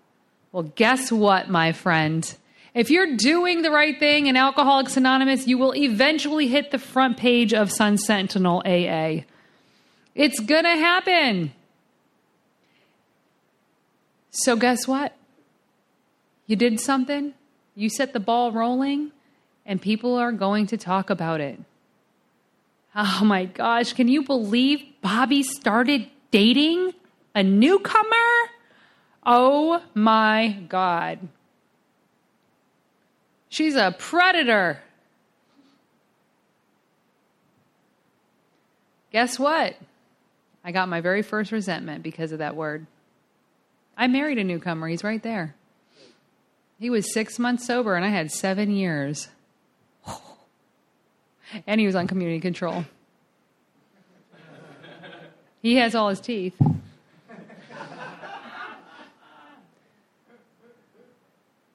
[0.52, 2.34] Well, guess what, my friend?
[2.76, 7.16] If you're doing the right thing in Alcoholics Anonymous, you will eventually hit the front
[7.16, 9.24] page of Sun Sentinel AA.
[10.14, 11.54] It's going to happen.
[14.32, 15.16] So, guess what?
[16.48, 17.34] You did something,
[17.76, 19.12] you set the ball rolling,
[19.66, 21.58] and people are going to talk about it.
[22.94, 26.94] Oh my gosh, can you believe Bobby started dating
[27.34, 28.50] a newcomer?
[29.26, 31.20] Oh my God.
[33.56, 34.82] She's a predator.
[39.14, 39.78] Guess what?
[40.66, 42.86] I got my very first resentment because of that word.
[43.96, 44.90] I married a newcomer.
[44.90, 45.56] He's right there.
[46.82, 49.30] He was six months sober, and I had seven years.
[51.66, 52.84] And he was on community control.
[55.62, 56.60] He has all his teeth.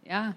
[0.05, 0.33] Yeah.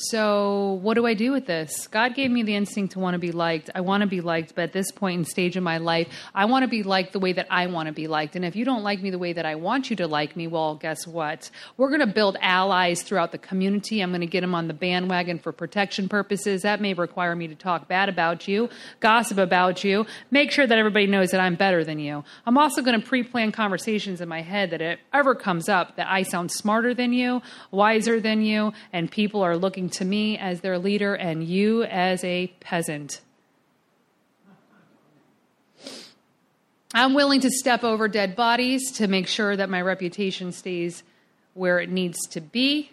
[0.00, 1.88] So, what do I do with this?
[1.88, 3.68] God gave me the instinct to want to be liked.
[3.74, 6.44] I want to be liked, but at this point in stage in my life, I
[6.44, 8.36] want to be liked the way that I want to be liked.
[8.36, 10.46] And if you don't like me the way that I want you to like me,
[10.46, 11.50] well, guess what?
[11.76, 14.00] We're going to build allies throughout the community.
[14.00, 16.62] I'm going to get them on the bandwagon for protection purposes.
[16.62, 18.68] That may require me to talk bad about you,
[19.00, 22.22] gossip about you, make sure that everybody knows that I'm better than you.
[22.46, 25.96] I'm also going to pre plan conversations in my head that if ever comes up
[25.96, 27.42] that I sound smarter than you,
[27.72, 32.22] wiser than you, and people are looking to me as their leader and you as
[32.24, 33.20] a peasant.
[36.94, 41.02] I'm willing to step over dead bodies to make sure that my reputation stays
[41.52, 42.90] where it needs to be.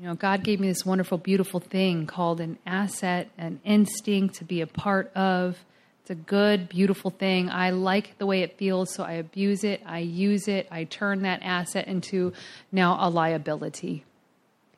[0.00, 4.44] You know, God gave me this wonderful, beautiful thing called an asset, an instinct to
[4.44, 5.64] be a part of.
[6.02, 7.48] It's a good, beautiful thing.
[7.48, 11.22] I like the way it feels, so I abuse it, I use it, I turn
[11.22, 12.32] that asset into
[12.72, 14.04] now a liability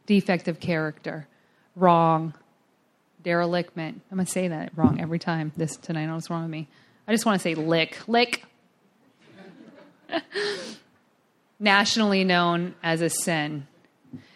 [0.07, 1.27] defect of character,
[1.75, 2.33] wrong,
[3.23, 4.01] derelictment.
[4.11, 6.03] I'm going to say that wrong every time this tonight.
[6.03, 6.69] I know what's wrong with me.
[7.07, 8.45] I just want to say lick, lick.
[11.59, 13.67] nationally known as a sin.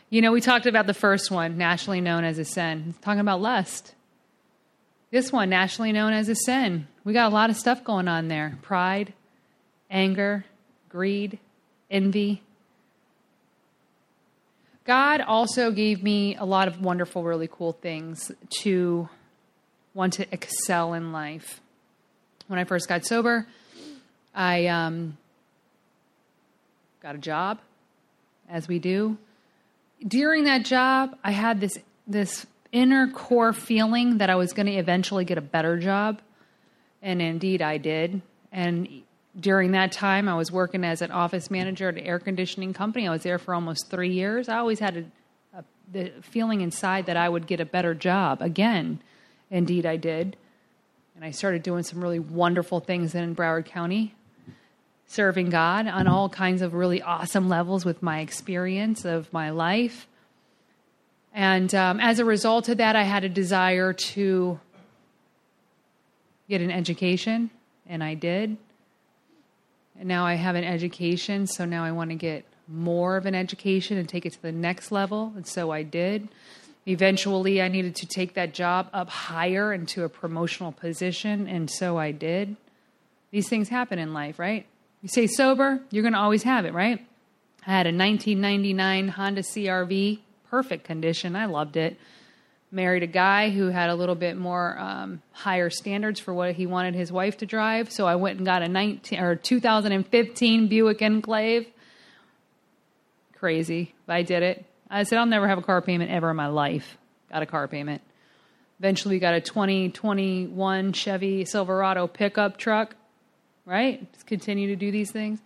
[0.09, 2.87] You know, we talked about the first one, nationally known as a sin.
[2.89, 3.95] It's talking about lust.
[5.11, 6.87] This one, nationally known as a sin.
[7.05, 9.13] We got a lot of stuff going on there pride,
[9.91, 10.45] anger,
[10.89, 11.39] greed,
[11.91, 12.43] envy,
[14.91, 18.33] God also gave me a lot of wonderful, really cool things
[18.63, 19.09] to
[19.95, 21.61] want to excel in life.
[22.49, 23.47] When I first got sober,
[24.35, 25.17] I um,
[27.01, 27.61] got a job,
[28.49, 29.17] as we do.
[30.05, 31.79] During that job, I had this
[32.09, 36.21] this inner core feeling that I was going to eventually get a better job,
[37.01, 38.23] and indeed I did.
[38.51, 38.89] And
[39.39, 43.07] during that time, I was working as an office manager at an air conditioning company.
[43.07, 44.49] I was there for almost three years.
[44.49, 48.43] I always had a, a, the feeling inside that I would get a better job.
[48.43, 49.01] Again,
[49.51, 50.37] indeed, I did.
[51.15, 54.15] And I started doing some really wonderful things in Broward County,
[55.07, 60.09] serving God on all kinds of really awesome levels with my experience of my life.
[61.33, 64.59] And um, as a result of that, I had a desire to
[66.49, 67.51] get an education,
[67.87, 68.57] and I did.
[70.01, 73.35] And now I have an education, so now I want to get more of an
[73.35, 75.35] education and take it to the next level.
[75.37, 76.29] And so I did.
[76.87, 81.99] Eventually, I needed to take that job up higher into a promotional position, and so
[81.99, 82.57] I did.
[83.31, 84.65] These things happen in life, right?
[85.03, 87.07] You stay sober, you're going to always have it, right?
[87.67, 91.37] I had a 1999 Honda CRV, perfect condition.
[91.37, 91.99] I loved it
[92.73, 96.67] married a guy who had a little bit more um, higher standards for what he
[96.67, 97.91] wanted his wife to drive.
[97.91, 101.67] So I went and got a 19 or 2015 Buick Enclave.
[103.35, 104.65] Crazy, but I did it.
[104.89, 106.99] I said I'll never have a car payment ever in my life.
[107.31, 108.03] Got a car payment.
[108.79, 112.97] Eventually, we got a 2021 Chevy Silverado pickup truck.
[113.67, 114.11] Right?
[114.13, 115.41] Just continue to do these things.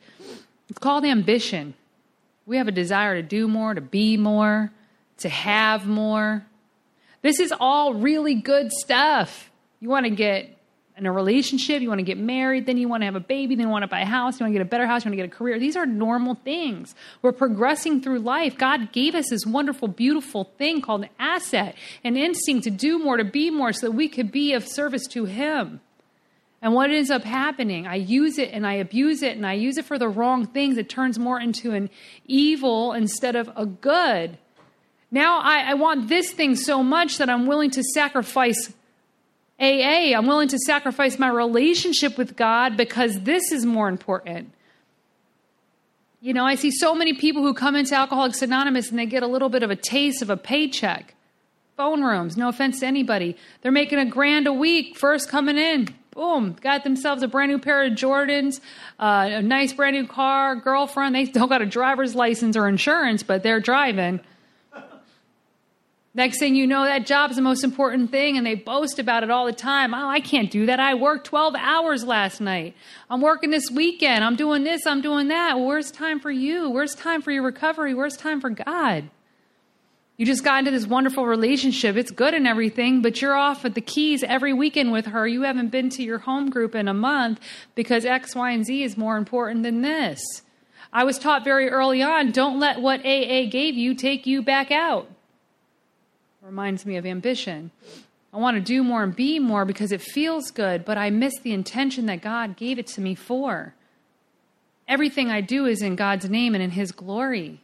[0.68, 1.74] It's called ambition.
[2.46, 4.70] We have a desire to do more, to be more,
[5.18, 6.44] to have more
[7.24, 9.50] this is all really good stuff.
[9.80, 10.58] You want to get
[10.98, 13.56] in a relationship, you want to get married, then you want to have a baby,
[13.56, 15.08] then you want to buy a house, you want to get a better house, you
[15.08, 15.58] want to get a career.
[15.58, 16.94] These are normal things.
[17.22, 18.58] We're progressing through life.
[18.58, 23.16] God gave us this wonderful, beautiful thing called an asset, an instinct to do more,
[23.16, 25.80] to be more, so that we could be of service to Him.
[26.60, 29.78] And what ends up happening, I use it and I abuse it and I use
[29.78, 30.76] it for the wrong things.
[30.76, 31.88] It turns more into an
[32.26, 34.36] evil instead of a good.
[35.14, 38.72] Now I, I want this thing so much that I'm willing to sacrifice
[39.60, 40.12] AA.
[40.12, 44.50] I'm willing to sacrifice my relationship with God because this is more important.
[46.20, 49.22] You know, I see so many people who come into Alcoholics Anonymous and they get
[49.22, 51.14] a little bit of a taste of a paycheck.
[51.76, 53.36] Phone rooms, no offense to anybody.
[53.62, 55.94] They're making a grand a week, first coming in.
[56.10, 58.60] Boom, got themselves a brand new pair of Jordans,
[58.98, 61.14] uh, a nice brand new car, girlfriend.
[61.14, 64.18] They don't got a driver's license or insurance, but they're driving.
[66.16, 69.32] Next thing you know, that job's the most important thing, and they boast about it
[69.32, 69.92] all the time.
[69.92, 70.78] Oh, I can't do that.
[70.78, 72.76] I worked 12 hours last night.
[73.10, 74.22] I'm working this weekend.
[74.22, 74.86] I'm doing this.
[74.86, 75.56] I'm doing that.
[75.56, 76.70] Well, where's time for you?
[76.70, 77.94] Where's time for your recovery?
[77.94, 79.10] Where's time for God?
[80.16, 81.96] You just got into this wonderful relationship.
[81.96, 85.26] It's good and everything, but you're off at the keys every weekend with her.
[85.26, 87.40] You haven't been to your home group in a month
[87.74, 90.22] because X, Y, and Z is more important than this.
[90.92, 94.70] I was taught very early on don't let what AA gave you take you back
[94.70, 95.08] out
[96.44, 97.70] reminds me of ambition.
[98.30, 101.38] I want to do more and be more because it feels good, but I miss
[101.40, 103.74] the intention that God gave it to me for.
[104.86, 107.60] Everything I do is in God's name and in His glory.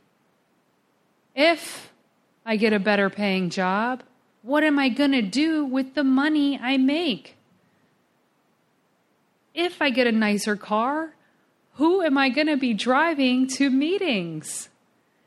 [1.37, 1.93] If
[2.47, 4.03] I get a better paying job,
[4.41, 7.37] what am I going to do with the money I make?
[9.55, 11.13] If I get a nicer car,
[11.75, 14.70] who am I going to be driving to meetings?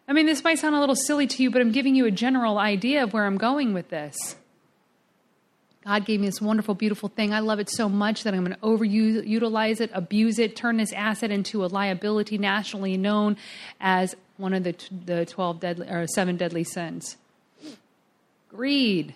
[0.07, 2.11] I mean, this might sound a little silly to you, but I'm giving you a
[2.11, 4.35] general idea of where I'm going with this.
[5.85, 7.33] God gave me this wonderful, beautiful thing.
[7.33, 10.93] I love it so much that I'm going to overutilize it, abuse it, turn this
[10.93, 13.35] asset into a liability nationally known
[13.81, 14.75] as one of the,
[15.05, 17.17] the 12 deadly, or seven deadly sins.
[18.49, 19.13] Greed.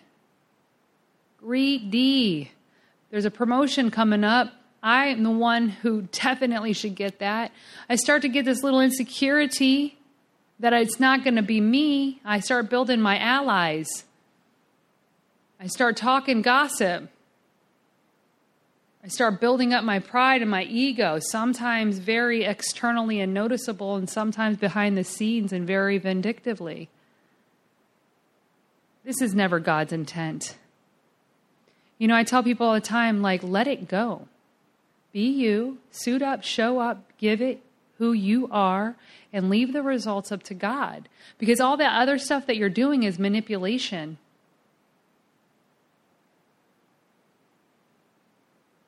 [1.37, 2.51] Greedy.
[3.11, 4.51] There's a promotion coming up.
[4.83, 7.51] I am the one who definitely should get that.
[7.89, 9.96] I start to get this little insecurity
[10.59, 14.05] that it's not going to be me, I start building my allies.
[15.59, 17.09] I start talking gossip.
[19.03, 24.09] I start building up my pride and my ego, sometimes very externally and noticeable, and
[24.09, 26.89] sometimes behind the scenes and very vindictively.
[29.05, 30.57] This is never God's intent.
[31.97, 34.27] You know, I tell people all the time, like, let it go.
[35.13, 37.61] Be you, suit up, show up, give it
[37.97, 38.95] who you are,
[39.33, 41.09] and leave the results up to God.
[41.37, 44.17] Because all that other stuff that you're doing is manipulation.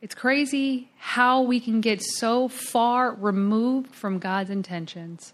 [0.02, 5.34] It's crazy how we can get so far removed from God's intentions.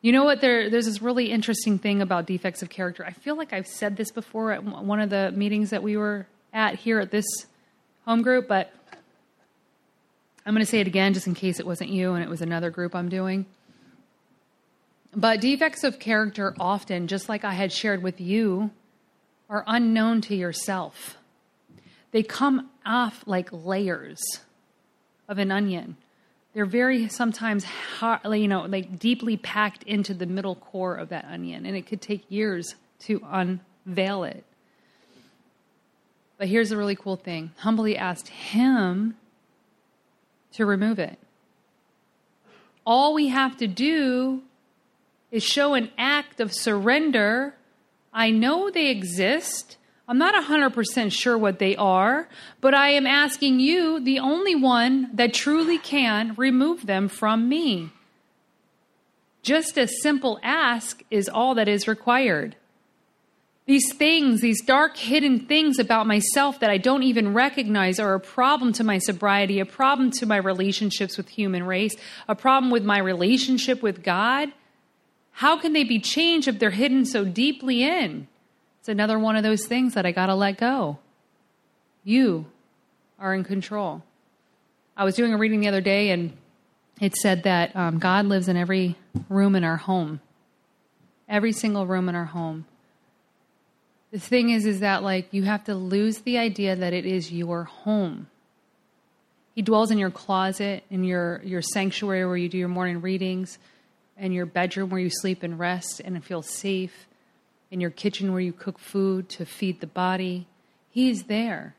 [0.00, 0.40] You know what?
[0.40, 3.04] There, there's this really interesting thing about defects of character.
[3.04, 6.26] I feel like I've said this before at one of the meetings that we were
[6.52, 7.26] at here at this
[8.06, 8.72] home group, but
[10.48, 12.40] I'm going to say it again just in case it wasn't you and it was
[12.40, 13.44] another group I'm doing.
[15.14, 18.70] But defects of character often, just like I had shared with you,
[19.50, 21.18] are unknown to yourself.
[22.12, 24.18] They come off like layers
[25.28, 25.98] of an onion.
[26.54, 31.26] They're very sometimes, hard, you know, like deeply packed into the middle core of that
[31.26, 34.44] onion, and it could take years to unveil it.
[36.38, 39.14] But here's the really cool thing humbly asked Him
[40.52, 41.18] to remove it.
[42.84, 44.42] All we have to do
[45.30, 47.54] is show an act of surrender.
[48.12, 49.76] I know they exist.
[50.08, 52.28] I'm not 100% sure what they are,
[52.62, 57.90] but I am asking you, the only one that truly can, remove them from me.
[59.42, 62.56] Just a simple ask is all that is required.
[63.68, 68.18] These things, these dark hidden things about myself that I don't even recognize are a
[68.18, 71.94] problem to my sobriety, a problem to my relationships with human race,
[72.26, 74.54] a problem with my relationship with God.
[75.32, 78.26] How can they be changed if they're hidden so deeply in?
[78.80, 80.98] It's another one of those things that I got to let go.
[82.04, 82.46] You
[83.18, 84.02] are in control.
[84.96, 86.32] I was doing a reading the other day, and
[87.02, 88.96] it said that um, God lives in every
[89.28, 90.22] room in our home,
[91.28, 92.64] every single room in our home.
[94.10, 97.32] The thing is, is that like you have to lose the idea that it is
[97.32, 98.28] your home.
[99.54, 103.58] He dwells in your closet, in your your sanctuary where you do your morning readings
[104.18, 107.06] in your bedroom where you sleep and rest and feel safe,
[107.70, 110.46] in your kitchen where you cook food to feed the body.
[110.90, 111.74] He is there.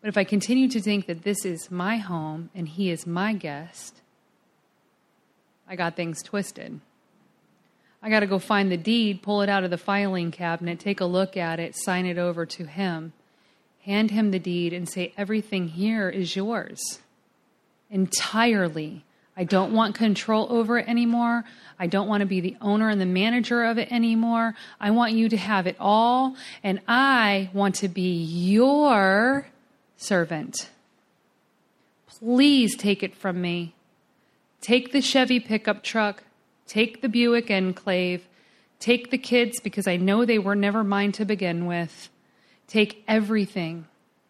[0.00, 3.34] But if I continue to think that this is my home and he is my
[3.34, 4.00] guest,
[5.68, 6.80] I got things twisted.
[8.02, 11.00] I got to go find the deed, pull it out of the filing cabinet, take
[11.00, 13.12] a look at it, sign it over to him,
[13.84, 17.00] hand him the deed, and say, Everything here is yours
[17.90, 19.04] entirely.
[19.36, 21.44] I don't want control over it anymore.
[21.78, 24.54] I don't want to be the owner and the manager of it anymore.
[24.80, 26.34] I want you to have it all,
[26.64, 29.46] and I want to be your
[29.96, 30.70] servant.
[32.08, 33.74] Please take it from me.
[34.60, 36.24] Take the Chevy pickup truck,
[36.68, 38.24] take the Buick Enclave,
[38.78, 42.10] take the kids because I know they were never mine to begin with.
[42.68, 43.86] Take everything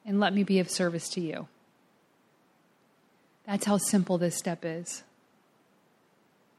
[0.07, 1.49] and let me be of service to you.
[3.47, 5.03] That's how simple this step is.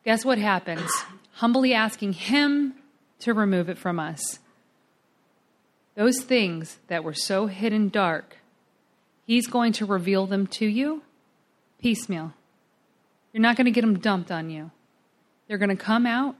[0.05, 0.89] Guess what happens?
[1.33, 2.73] Humbly asking Him
[3.19, 4.39] to remove it from us.
[5.95, 8.37] Those things that were so hidden dark,
[9.25, 11.03] He's going to reveal them to you
[11.79, 12.33] piecemeal.
[13.31, 14.71] You're not going to get them dumped on you.
[15.49, 16.35] They're going to come out.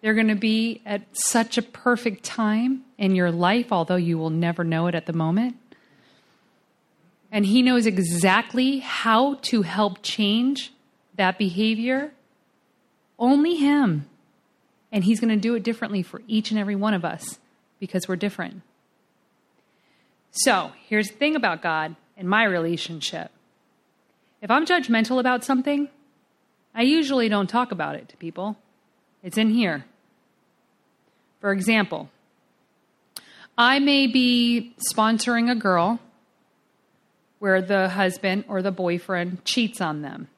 [0.00, 4.30] They're going to be at such a perfect time in your life, although you will
[4.30, 5.56] never know it at the moment.
[7.30, 10.72] And He knows exactly how to help change
[11.16, 12.12] that behavior.
[13.18, 14.06] Only Him.
[14.90, 17.38] And He's going to do it differently for each and every one of us
[17.78, 18.62] because we're different.
[20.30, 23.30] So here's the thing about God and my relationship.
[24.40, 25.88] If I'm judgmental about something,
[26.74, 28.56] I usually don't talk about it to people.
[29.22, 29.84] It's in here.
[31.40, 32.10] For example,
[33.56, 36.00] I may be sponsoring a girl
[37.38, 40.28] where the husband or the boyfriend cheats on them.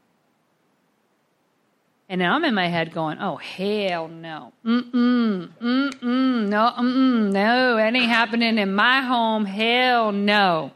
[2.08, 4.52] And now I'm in my head going, oh, hell no.
[4.64, 9.44] Mm-mm, mm-mm, no, mm-mm, no, it ain't happening in my home.
[9.44, 10.70] Hell no.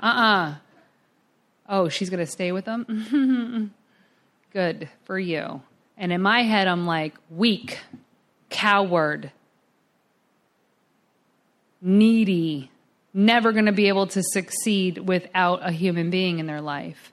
[0.00, 0.54] Uh-uh.
[1.68, 3.72] Oh, she's going to stay with them?
[4.52, 5.62] Good for you.
[5.96, 7.78] And in my head, I'm like, weak,
[8.50, 9.32] coward,
[11.80, 12.70] needy,
[13.14, 17.12] never going to be able to succeed without a human being in their life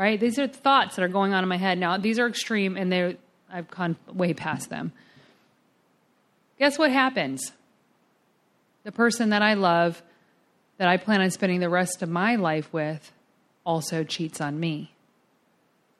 [0.00, 0.18] right?
[0.18, 1.76] These are thoughts that are going on in my head.
[1.76, 3.18] Now, these are extreme and they
[3.52, 4.92] I've gone way past them.
[6.58, 7.52] Guess what happens?
[8.84, 10.02] The person that I love,
[10.78, 13.12] that I plan on spending the rest of my life with,
[13.66, 14.92] also cheats on me.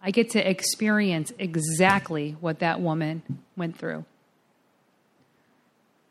[0.02, 3.22] I get to experience exactly what that woman
[3.56, 4.04] went through.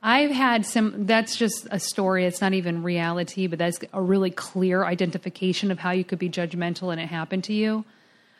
[0.01, 2.25] I've had some, that's just a story.
[2.25, 6.29] It's not even reality, but that's a really clear identification of how you could be
[6.29, 7.83] judgmental and it happened to you.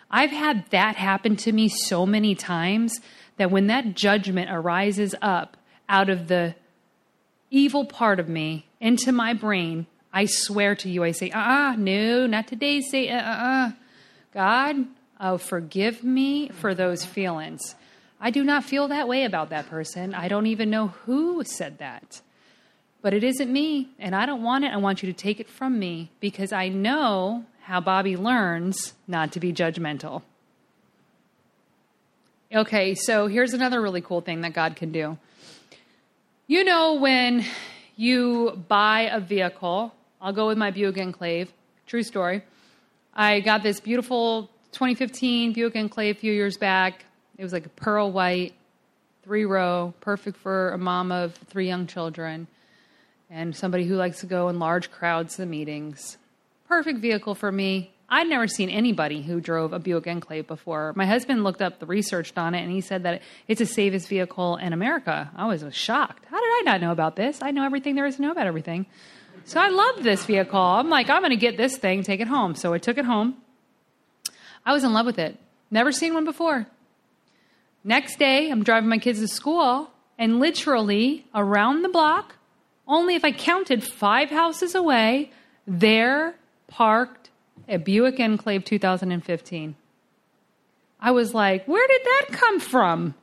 [0.09, 2.99] I've had that happen to me so many times
[3.37, 5.57] that when that judgment arises up
[5.89, 6.55] out of the
[7.51, 11.75] evil part of me into my brain, I swear to you, I say, ah, uh-uh,
[11.75, 12.81] no, not today.
[12.81, 13.71] Say, uh uh uh.
[14.33, 14.85] God,
[15.19, 17.75] oh, forgive me for those feelings.
[18.21, 20.13] I do not feel that way about that person.
[20.13, 22.21] I don't even know who said that.
[23.01, 24.73] But it isn't me, and I don't want it.
[24.73, 29.31] I want you to take it from me because I know how Bobby learns not
[29.33, 30.23] to be judgmental.
[32.53, 35.17] Okay, so here's another really cool thing that God can do.
[36.47, 37.45] You know, when
[37.95, 41.53] you buy a vehicle, I'll go with my Buick Enclave,
[41.85, 42.43] true story.
[43.13, 47.05] I got this beautiful 2015 Buick Enclave a few years back.
[47.37, 48.53] It was like a pearl white,
[49.23, 52.47] three row, perfect for a mom of three young children
[53.29, 56.17] and somebody who likes to go in large crowds to the meetings.
[56.67, 57.91] Perfect vehicle for me.
[58.11, 60.93] I'd never seen anybody who drove a Buick Enclave before.
[60.95, 64.07] My husband looked up the research on it and he said that it's the safest
[64.07, 65.29] vehicle in America.
[65.35, 66.25] I was shocked.
[66.25, 67.39] How did I not know about this?
[67.41, 68.87] I know everything there is to know about everything.
[69.45, 70.59] So I loved this vehicle.
[70.59, 72.55] I'm like, I'm going to get this thing, take it home.
[72.55, 73.35] So I took it home.
[74.69, 75.35] I was in love with it.
[75.71, 76.67] Never seen one before.
[77.83, 82.35] Next day, I'm driving my kids to school, and literally around the block,
[82.87, 85.31] only if I counted five houses away,
[85.65, 86.35] there
[86.67, 87.31] parked
[87.67, 89.75] a Buick Enclave 2015.
[91.01, 93.15] I was like, where did that come from?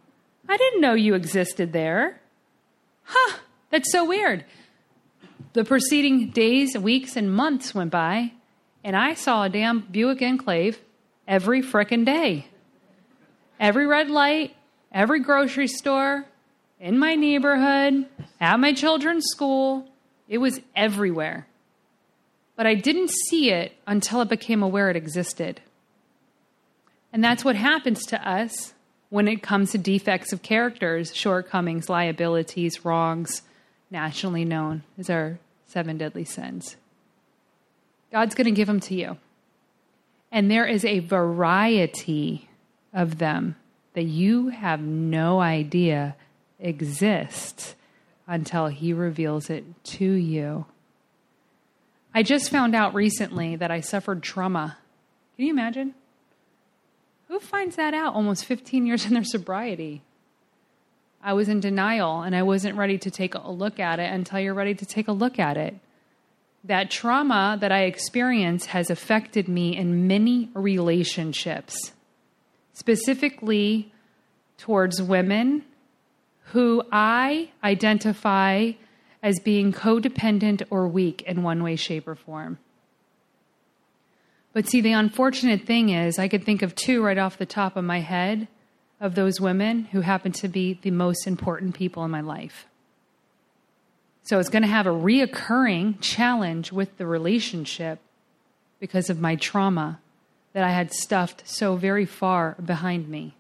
[0.49, 2.21] I didn't know you existed there.
[3.05, 3.39] Huh,
[3.71, 4.45] that's so weird.
[5.53, 8.33] The preceding days, weeks, and months went by,
[8.83, 10.81] and I saw a damn Buick Enclave
[11.27, 12.47] every frickin' day.
[13.59, 14.55] Every red light,
[14.93, 16.27] every grocery store,
[16.79, 18.07] in my neighborhood,
[18.41, 19.89] at my children's school,
[20.29, 21.47] it was everywhere.
[22.55, 25.61] But I didn't see it until I became aware it existed.
[27.13, 28.75] And that's what happens to us
[29.09, 33.43] when it comes to defects of characters, shortcomings, liabilities, wrongs,
[33.91, 36.77] nationally known as our seven deadly sins.
[38.11, 39.17] God's going to give them to you.
[40.37, 42.51] And there is a variety
[42.93, 43.57] of them
[43.95, 46.15] that you have no idea
[46.61, 47.75] exists
[48.27, 50.67] until He reveals it to you.
[52.15, 54.77] I just found out recently that I suffered trauma.
[55.37, 55.95] Can you imagine?
[57.29, 60.03] Who finds that out almost 15 years in their sobriety?
[61.23, 64.41] I was in denial and I wasn't ready to take a look at it until
[64.41, 65.77] you're ready to take a look at it
[66.67, 71.93] that trauma that I experienced has affected me in many relationships.
[72.77, 73.91] specifically
[74.59, 75.63] towards women
[76.53, 78.73] who I identify
[79.23, 82.59] as being codependent or weak in one way, shape, or form.
[84.53, 87.77] But see, the unfortunate thing is, I could think of two right off the top
[87.77, 88.47] of my head
[89.01, 92.67] of those women who happen to be the most important people in my life.
[94.27, 98.01] So it's going to have a reoccurring challenge with the relationship
[98.81, 100.01] because of my trauma
[100.53, 103.37] that I had stuffed so very far behind me.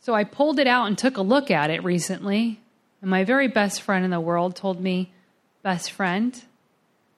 [0.00, 2.58] So I pulled it out and took a look at it recently,
[3.00, 5.12] and my very best friend in the world told me,
[5.62, 6.42] Best friend,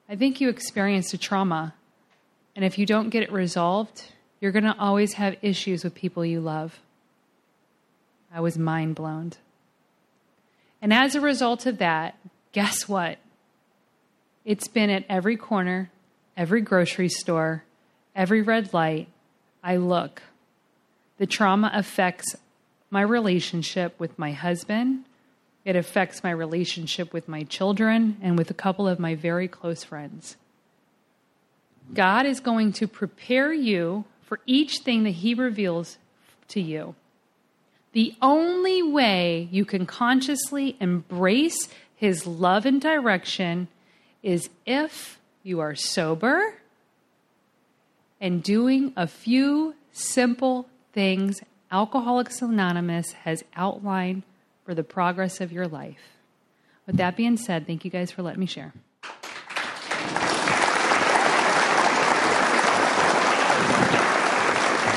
[0.07, 1.73] I think you experienced a trauma,
[2.55, 6.23] and if you don't get it resolved, you're going to always have issues with people
[6.23, 6.79] you love.
[8.31, 9.33] I was mind blown.
[10.81, 12.17] And as a result of that,
[12.51, 13.17] guess what?
[14.45, 15.91] It's been at every corner,
[16.35, 17.63] every grocery store,
[18.15, 19.07] every red light
[19.63, 20.21] I look.
[21.17, 22.35] The trauma affects
[22.89, 25.03] my relationship with my husband.
[25.65, 29.83] It affects my relationship with my children and with a couple of my very close
[29.83, 30.37] friends.
[31.93, 35.97] God is going to prepare you for each thing that He reveals
[36.49, 36.95] to you.
[37.97, 43.69] The only way you can consciously embrace His love and direction
[44.21, 46.59] is if you are sober
[48.21, 51.41] and doing a few simple things
[51.71, 54.21] Alcoholics Anonymous has outlined
[54.63, 56.19] for the progress of your life.
[56.85, 58.73] With that being said, thank you guys for letting me share.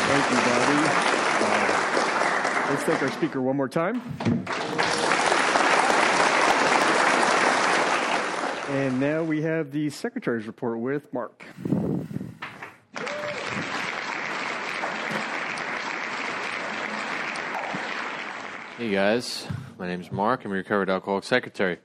[0.05, 0.85] Thank you, Bobby.
[1.43, 1.71] Uh,
[2.71, 4.01] let's thank our speaker one more time.
[8.69, 11.45] And now we have the secretary's report with Mark.
[18.79, 20.45] Hey guys, my name is Mark.
[20.45, 21.79] I'm a recovered alcoholic secretary.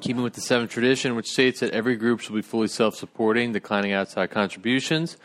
[0.00, 3.52] Keeping with the seventh tradition, which states that every group should be fully self supporting,
[3.52, 5.16] declining outside contributions.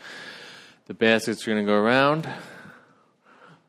[0.86, 2.28] The baskets are going to go around.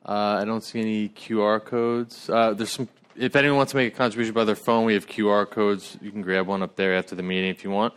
[0.07, 2.29] Uh, I don't see any QR codes.
[2.29, 2.87] Uh, there's some.
[3.15, 5.97] If anyone wants to make a contribution by their phone, we have QR codes.
[6.01, 7.93] You can grab one up there after the meeting if you want.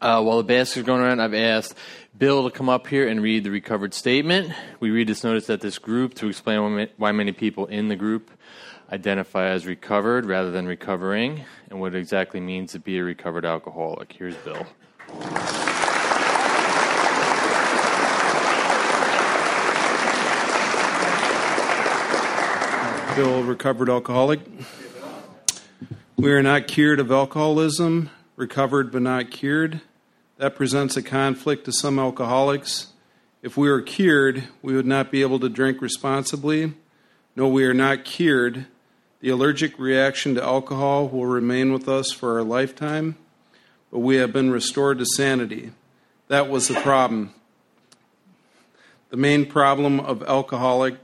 [0.00, 1.74] Uh, while the baskets are going around, I've asked
[2.18, 4.52] Bill to come up here and read the recovered statement.
[4.80, 8.30] We read this notice at this group to explain why many people in the group
[8.92, 13.46] identify as recovered rather than recovering and what it exactly means to be a recovered
[13.46, 14.12] alcoholic.
[14.12, 14.66] Here's Bill.
[23.16, 24.40] Bill, recovered alcoholic.
[26.18, 29.80] We are not cured of alcoholism, recovered but not cured.
[30.36, 32.88] That presents a conflict to some alcoholics.
[33.40, 36.74] If we were cured, we would not be able to drink responsibly.
[37.34, 38.66] No, we are not cured.
[39.20, 43.16] The allergic reaction to alcohol will remain with us for our lifetime,
[43.90, 45.72] but we have been restored to sanity.
[46.28, 47.32] That was the problem.
[49.08, 50.96] The main problem of alcoholic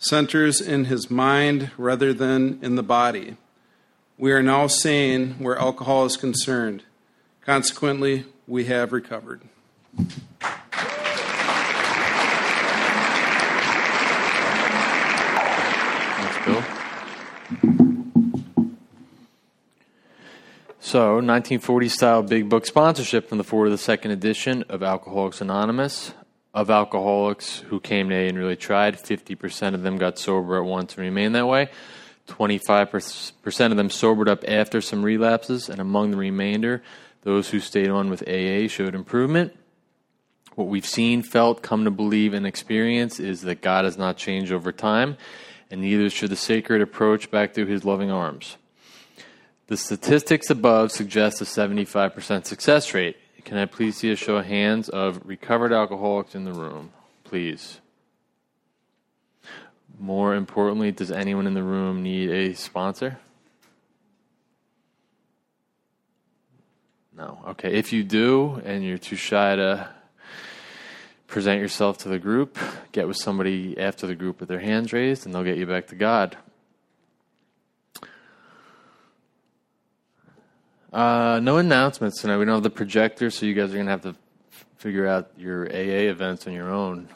[0.00, 3.36] centers in his mind rather than in the body.
[4.18, 6.82] We are now sane where alcohol is concerned.
[7.42, 9.42] Consequently, we have recovered.
[9.96, 10.16] Thanks,
[16.46, 16.64] Bill.
[20.80, 25.40] So, 1940 style big book sponsorship from the foreword of the second edition of Alcoholics
[25.40, 26.14] Anonymous.
[26.52, 30.64] Of alcoholics who came to A and really tried, 50% of them got sober at
[30.64, 31.68] once and remained that way.
[32.26, 36.82] 25% of them sobered up after some relapses, and among the remainder,
[37.22, 39.56] those who stayed on with AA showed improvement.
[40.54, 44.52] What we've seen, felt, come to believe, and experience is that God has not changed
[44.52, 45.16] over time,
[45.70, 48.56] and neither should the sacred approach back to his loving arms.
[49.68, 53.16] The statistics above suggest a 75% success rate.
[53.50, 56.92] Can I please see a show of hands of recovered alcoholics in the room?
[57.24, 57.80] Please.
[59.98, 63.18] More importantly, does anyone in the room need a sponsor?
[67.18, 67.40] No.
[67.48, 67.72] Okay.
[67.72, 69.88] If you do and you're too shy to
[71.26, 72.56] present yourself to the group,
[72.92, 75.88] get with somebody after the group with their hands raised and they'll get you back
[75.88, 76.36] to God.
[80.92, 82.38] Uh, no announcements tonight.
[82.38, 85.06] We don't have the projector, so you guys are going to have to f- figure
[85.06, 87.08] out your AA events on your own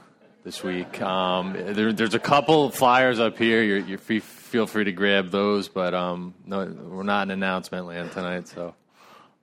[0.44, 1.02] this week.
[1.02, 3.64] Um, there, there's a couple flyers up here.
[3.64, 7.86] You're, you're free, feel free to grab those, but um, no, we're not in announcement
[7.86, 8.46] land tonight.
[8.46, 8.76] So,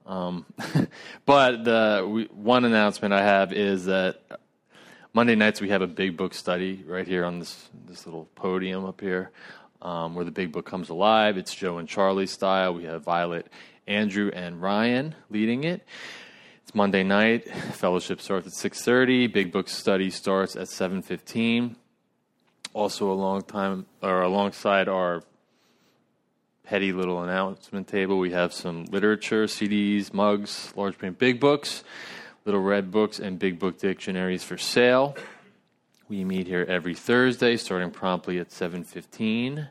[0.05, 0.45] um,
[1.25, 4.21] but the we, one announcement I have is that
[5.11, 8.85] Monday nights we have a big book study right here on this this little podium
[8.85, 9.31] up here,
[9.81, 11.37] um, where the big book comes alive.
[11.37, 12.73] It's Joe and Charlie style.
[12.73, 13.47] We have Violet,
[13.87, 15.85] Andrew, and Ryan leading it.
[16.63, 17.49] It's Monday night.
[17.73, 19.27] Fellowship starts at six thirty.
[19.27, 21.75] Big book study starts at seven fifteen.
[22.73, 25.23] Also, a long time or alongside our
[26.63, 31.83] petty little announcement table, we have some literature, CDs, mugs, large print big books,
[32.45, 35.17] little red books, and big book dictionaries for sale.
[36.07, 39.67] We meet here every Thursday, starting promptly at seven fifteen.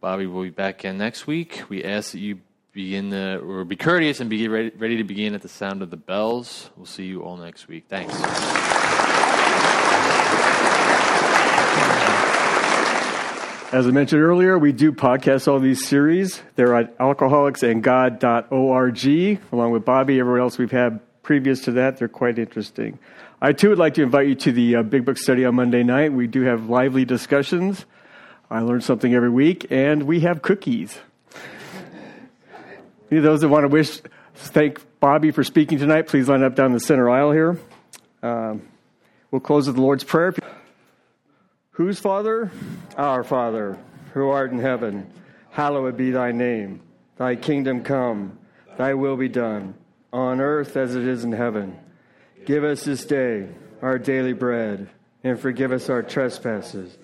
[0.00, 1.62] Bobby will be back in next week.
[1.68, 2.40] We ask that you
[2.78, 5.90] begin the, or be courteous and be ready, ready to begin at the sound of
[5.90, 6.70] the bells.
[6.76, 7.86] We'll see you all next week.
[7.88, 8.14] Thanks.
[13.74, 16.40] As I mentioned earlier, we do podcast all these series.
[16.54, 21.96] They're at alcoholicsandgod.org, along with Bobby, everyone else we've had previous to that.
[21.96, 23.00] They're quite interesting.
[23.42, 25.82] I too would like to invite you to the uh, Big Book Study on Monday
[25.82, 26.12] night.
[26.12, 27.86] We do have lively discussions.
[28.48, 31.00] I learn something every week, and we have cookies.
[33.10, 34.00] Any of those that want to wish,
[34.34, 37.58] thank Bobby for speaking tonight, please line up down the center aisle here.
[38.22, 38.68] Um,
[39.30, 40.34] we'll close with the Lord's Prayer.
[41.72, 42.50] Whose Father?
[42.96, 43.78] Our Father,
[44.12, 45.10] who art in heaven,
[45.50, 46.82] hallowed be thy name.
[47.16, 48.38] Thy kingdom come,
[48.76, 49.74] thy will be done,
[50.12, 51.78] on earth as it is in heaven.
[52.44, 53.48] Give us this day
[53.80, 54.88] our daily bread,
[55.24, 56.98] and forgive us our trespasses,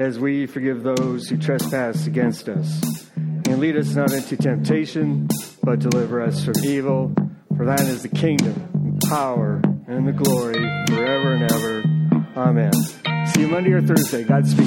[0.00, 2.82] as we forgive those who trespass against us.
[3.16, 5.28] And lead us not into temptation,
[5.62, 7.12] but deliver us from evil.
[7.54, 10.54] For thine is the kingdom, and power, and the glory,
[10.88, 11.82] forever and ever.
[12.34, 12.72] Amen.
[13.26, 14.24] See you Monday or Thursday.
[14.24, 14.66] Godspeed.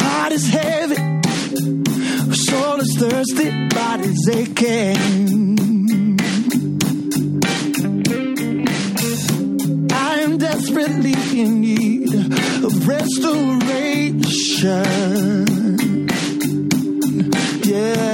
[0.00, 0.94] Heart is heavy,
[2.34, 6.01] soul is thirsty, body's aching.
[10.82, 12.12] Desperately in need
[12.64, 14.18] of restoration.
[17.64, 18.11] Yeah,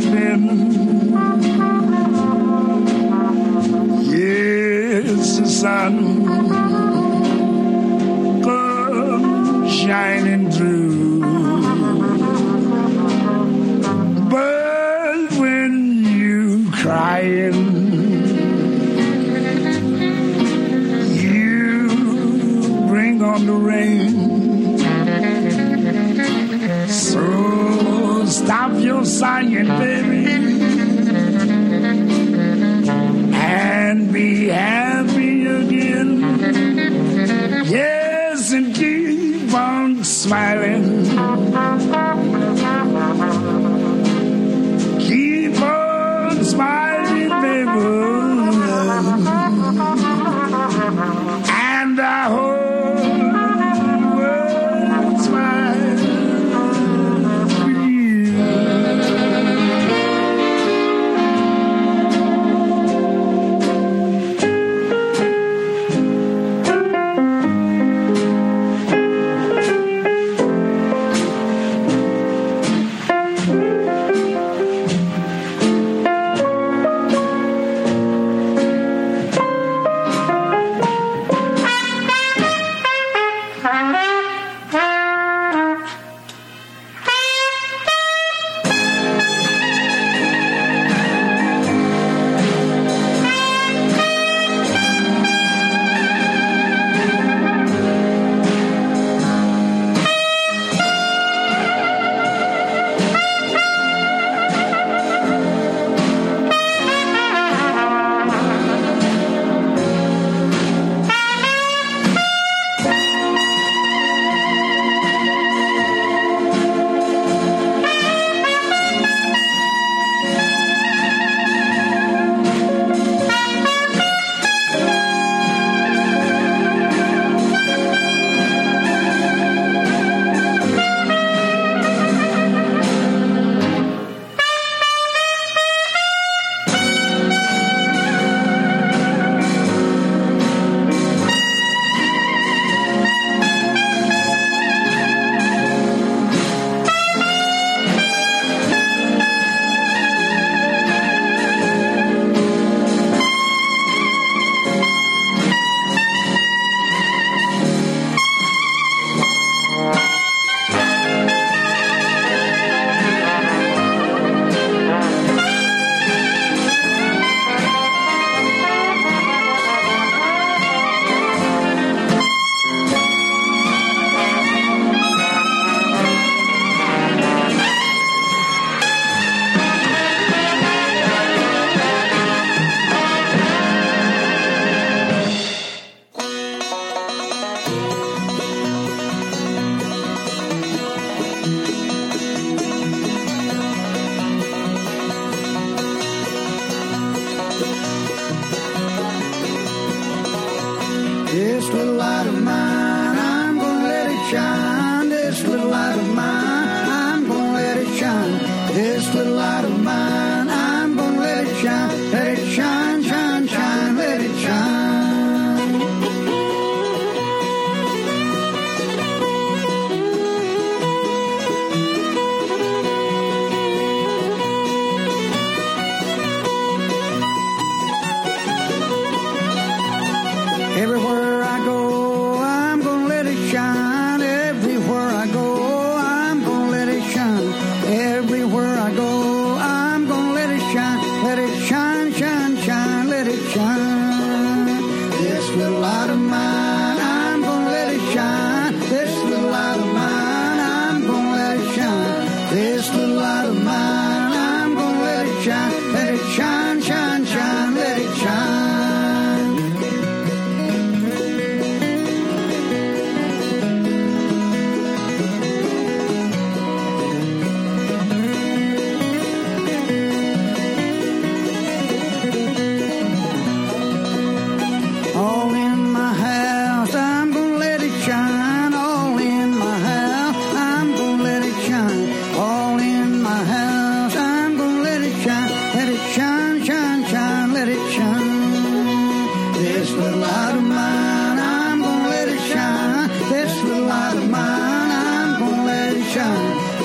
[0.00, 0.78] you laughing.
[4.10, 6.27] Yes, the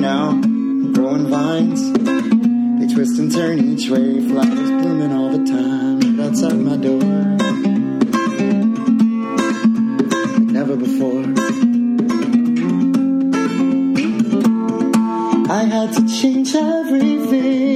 [0.00, 1.92] now, growing vines.
[1.92, 7.02] They twist and turn each way, flowers blooming all the time outside my door.
[10.52, 11.24] Never before.
[15.52, 17.69] I had to change everything.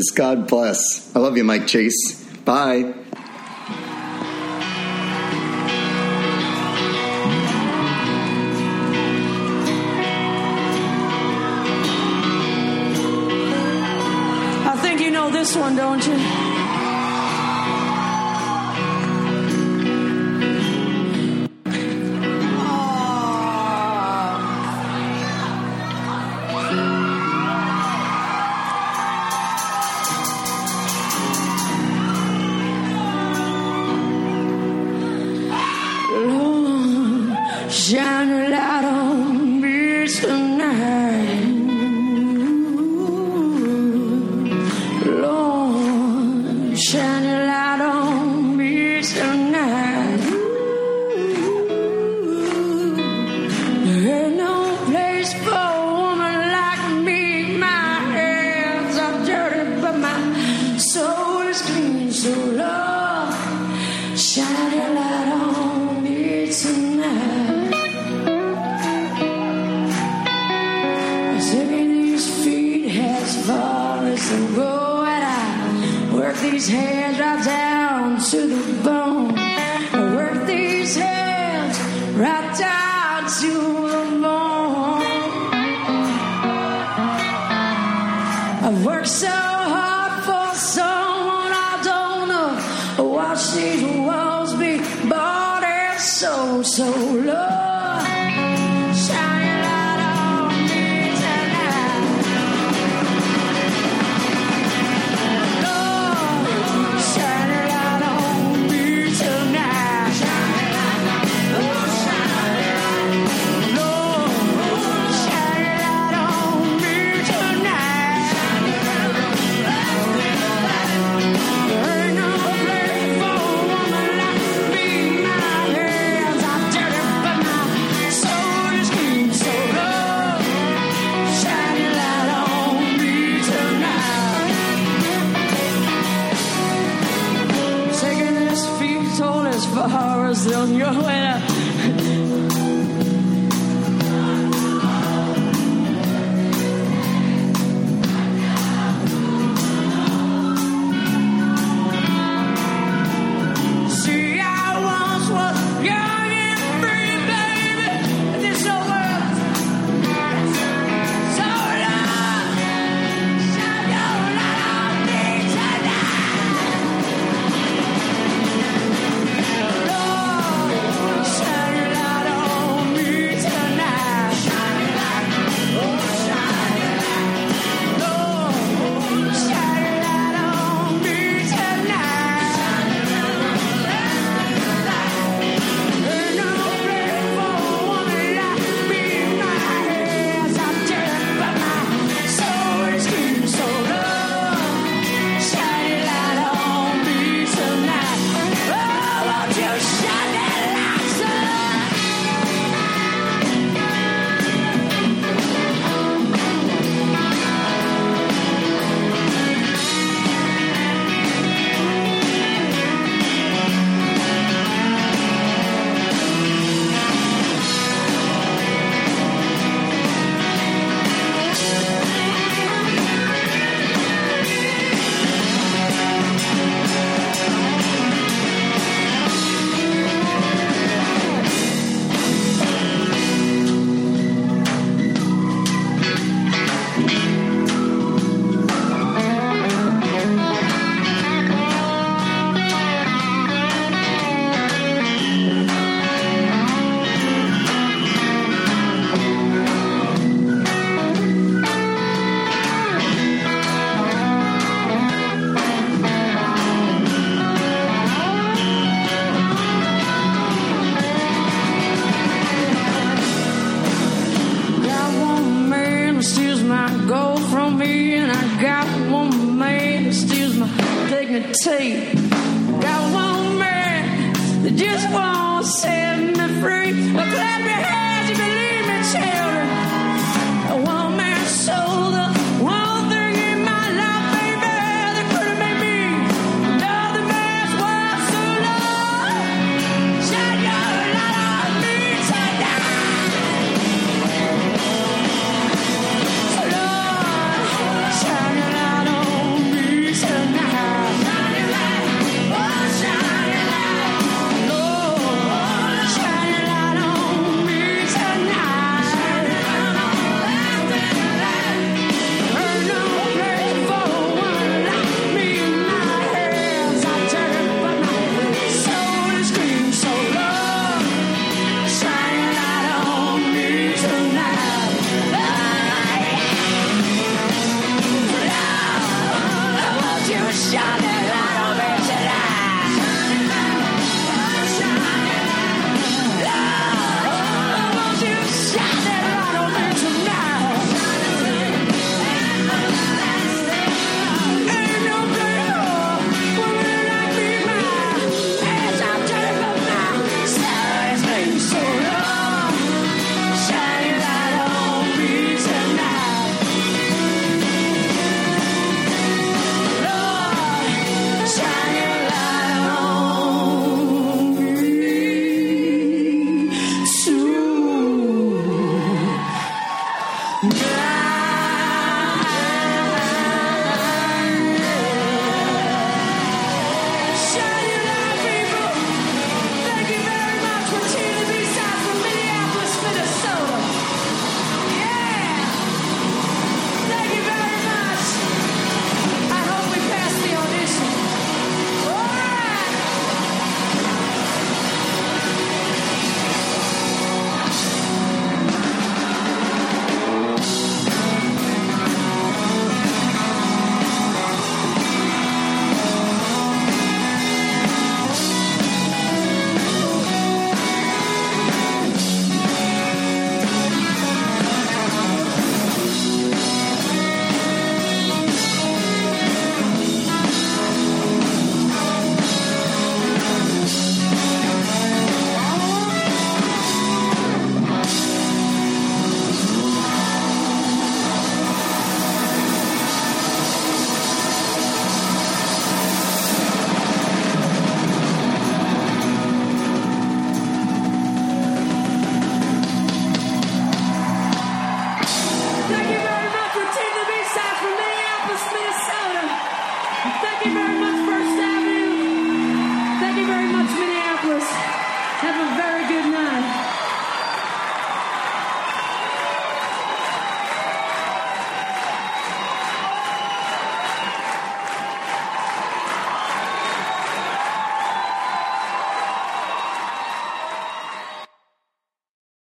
[0.00, 0.10] is.
[0.10, 1.14] God bless.
[1.14, 2.19] I love you, Mike Chase.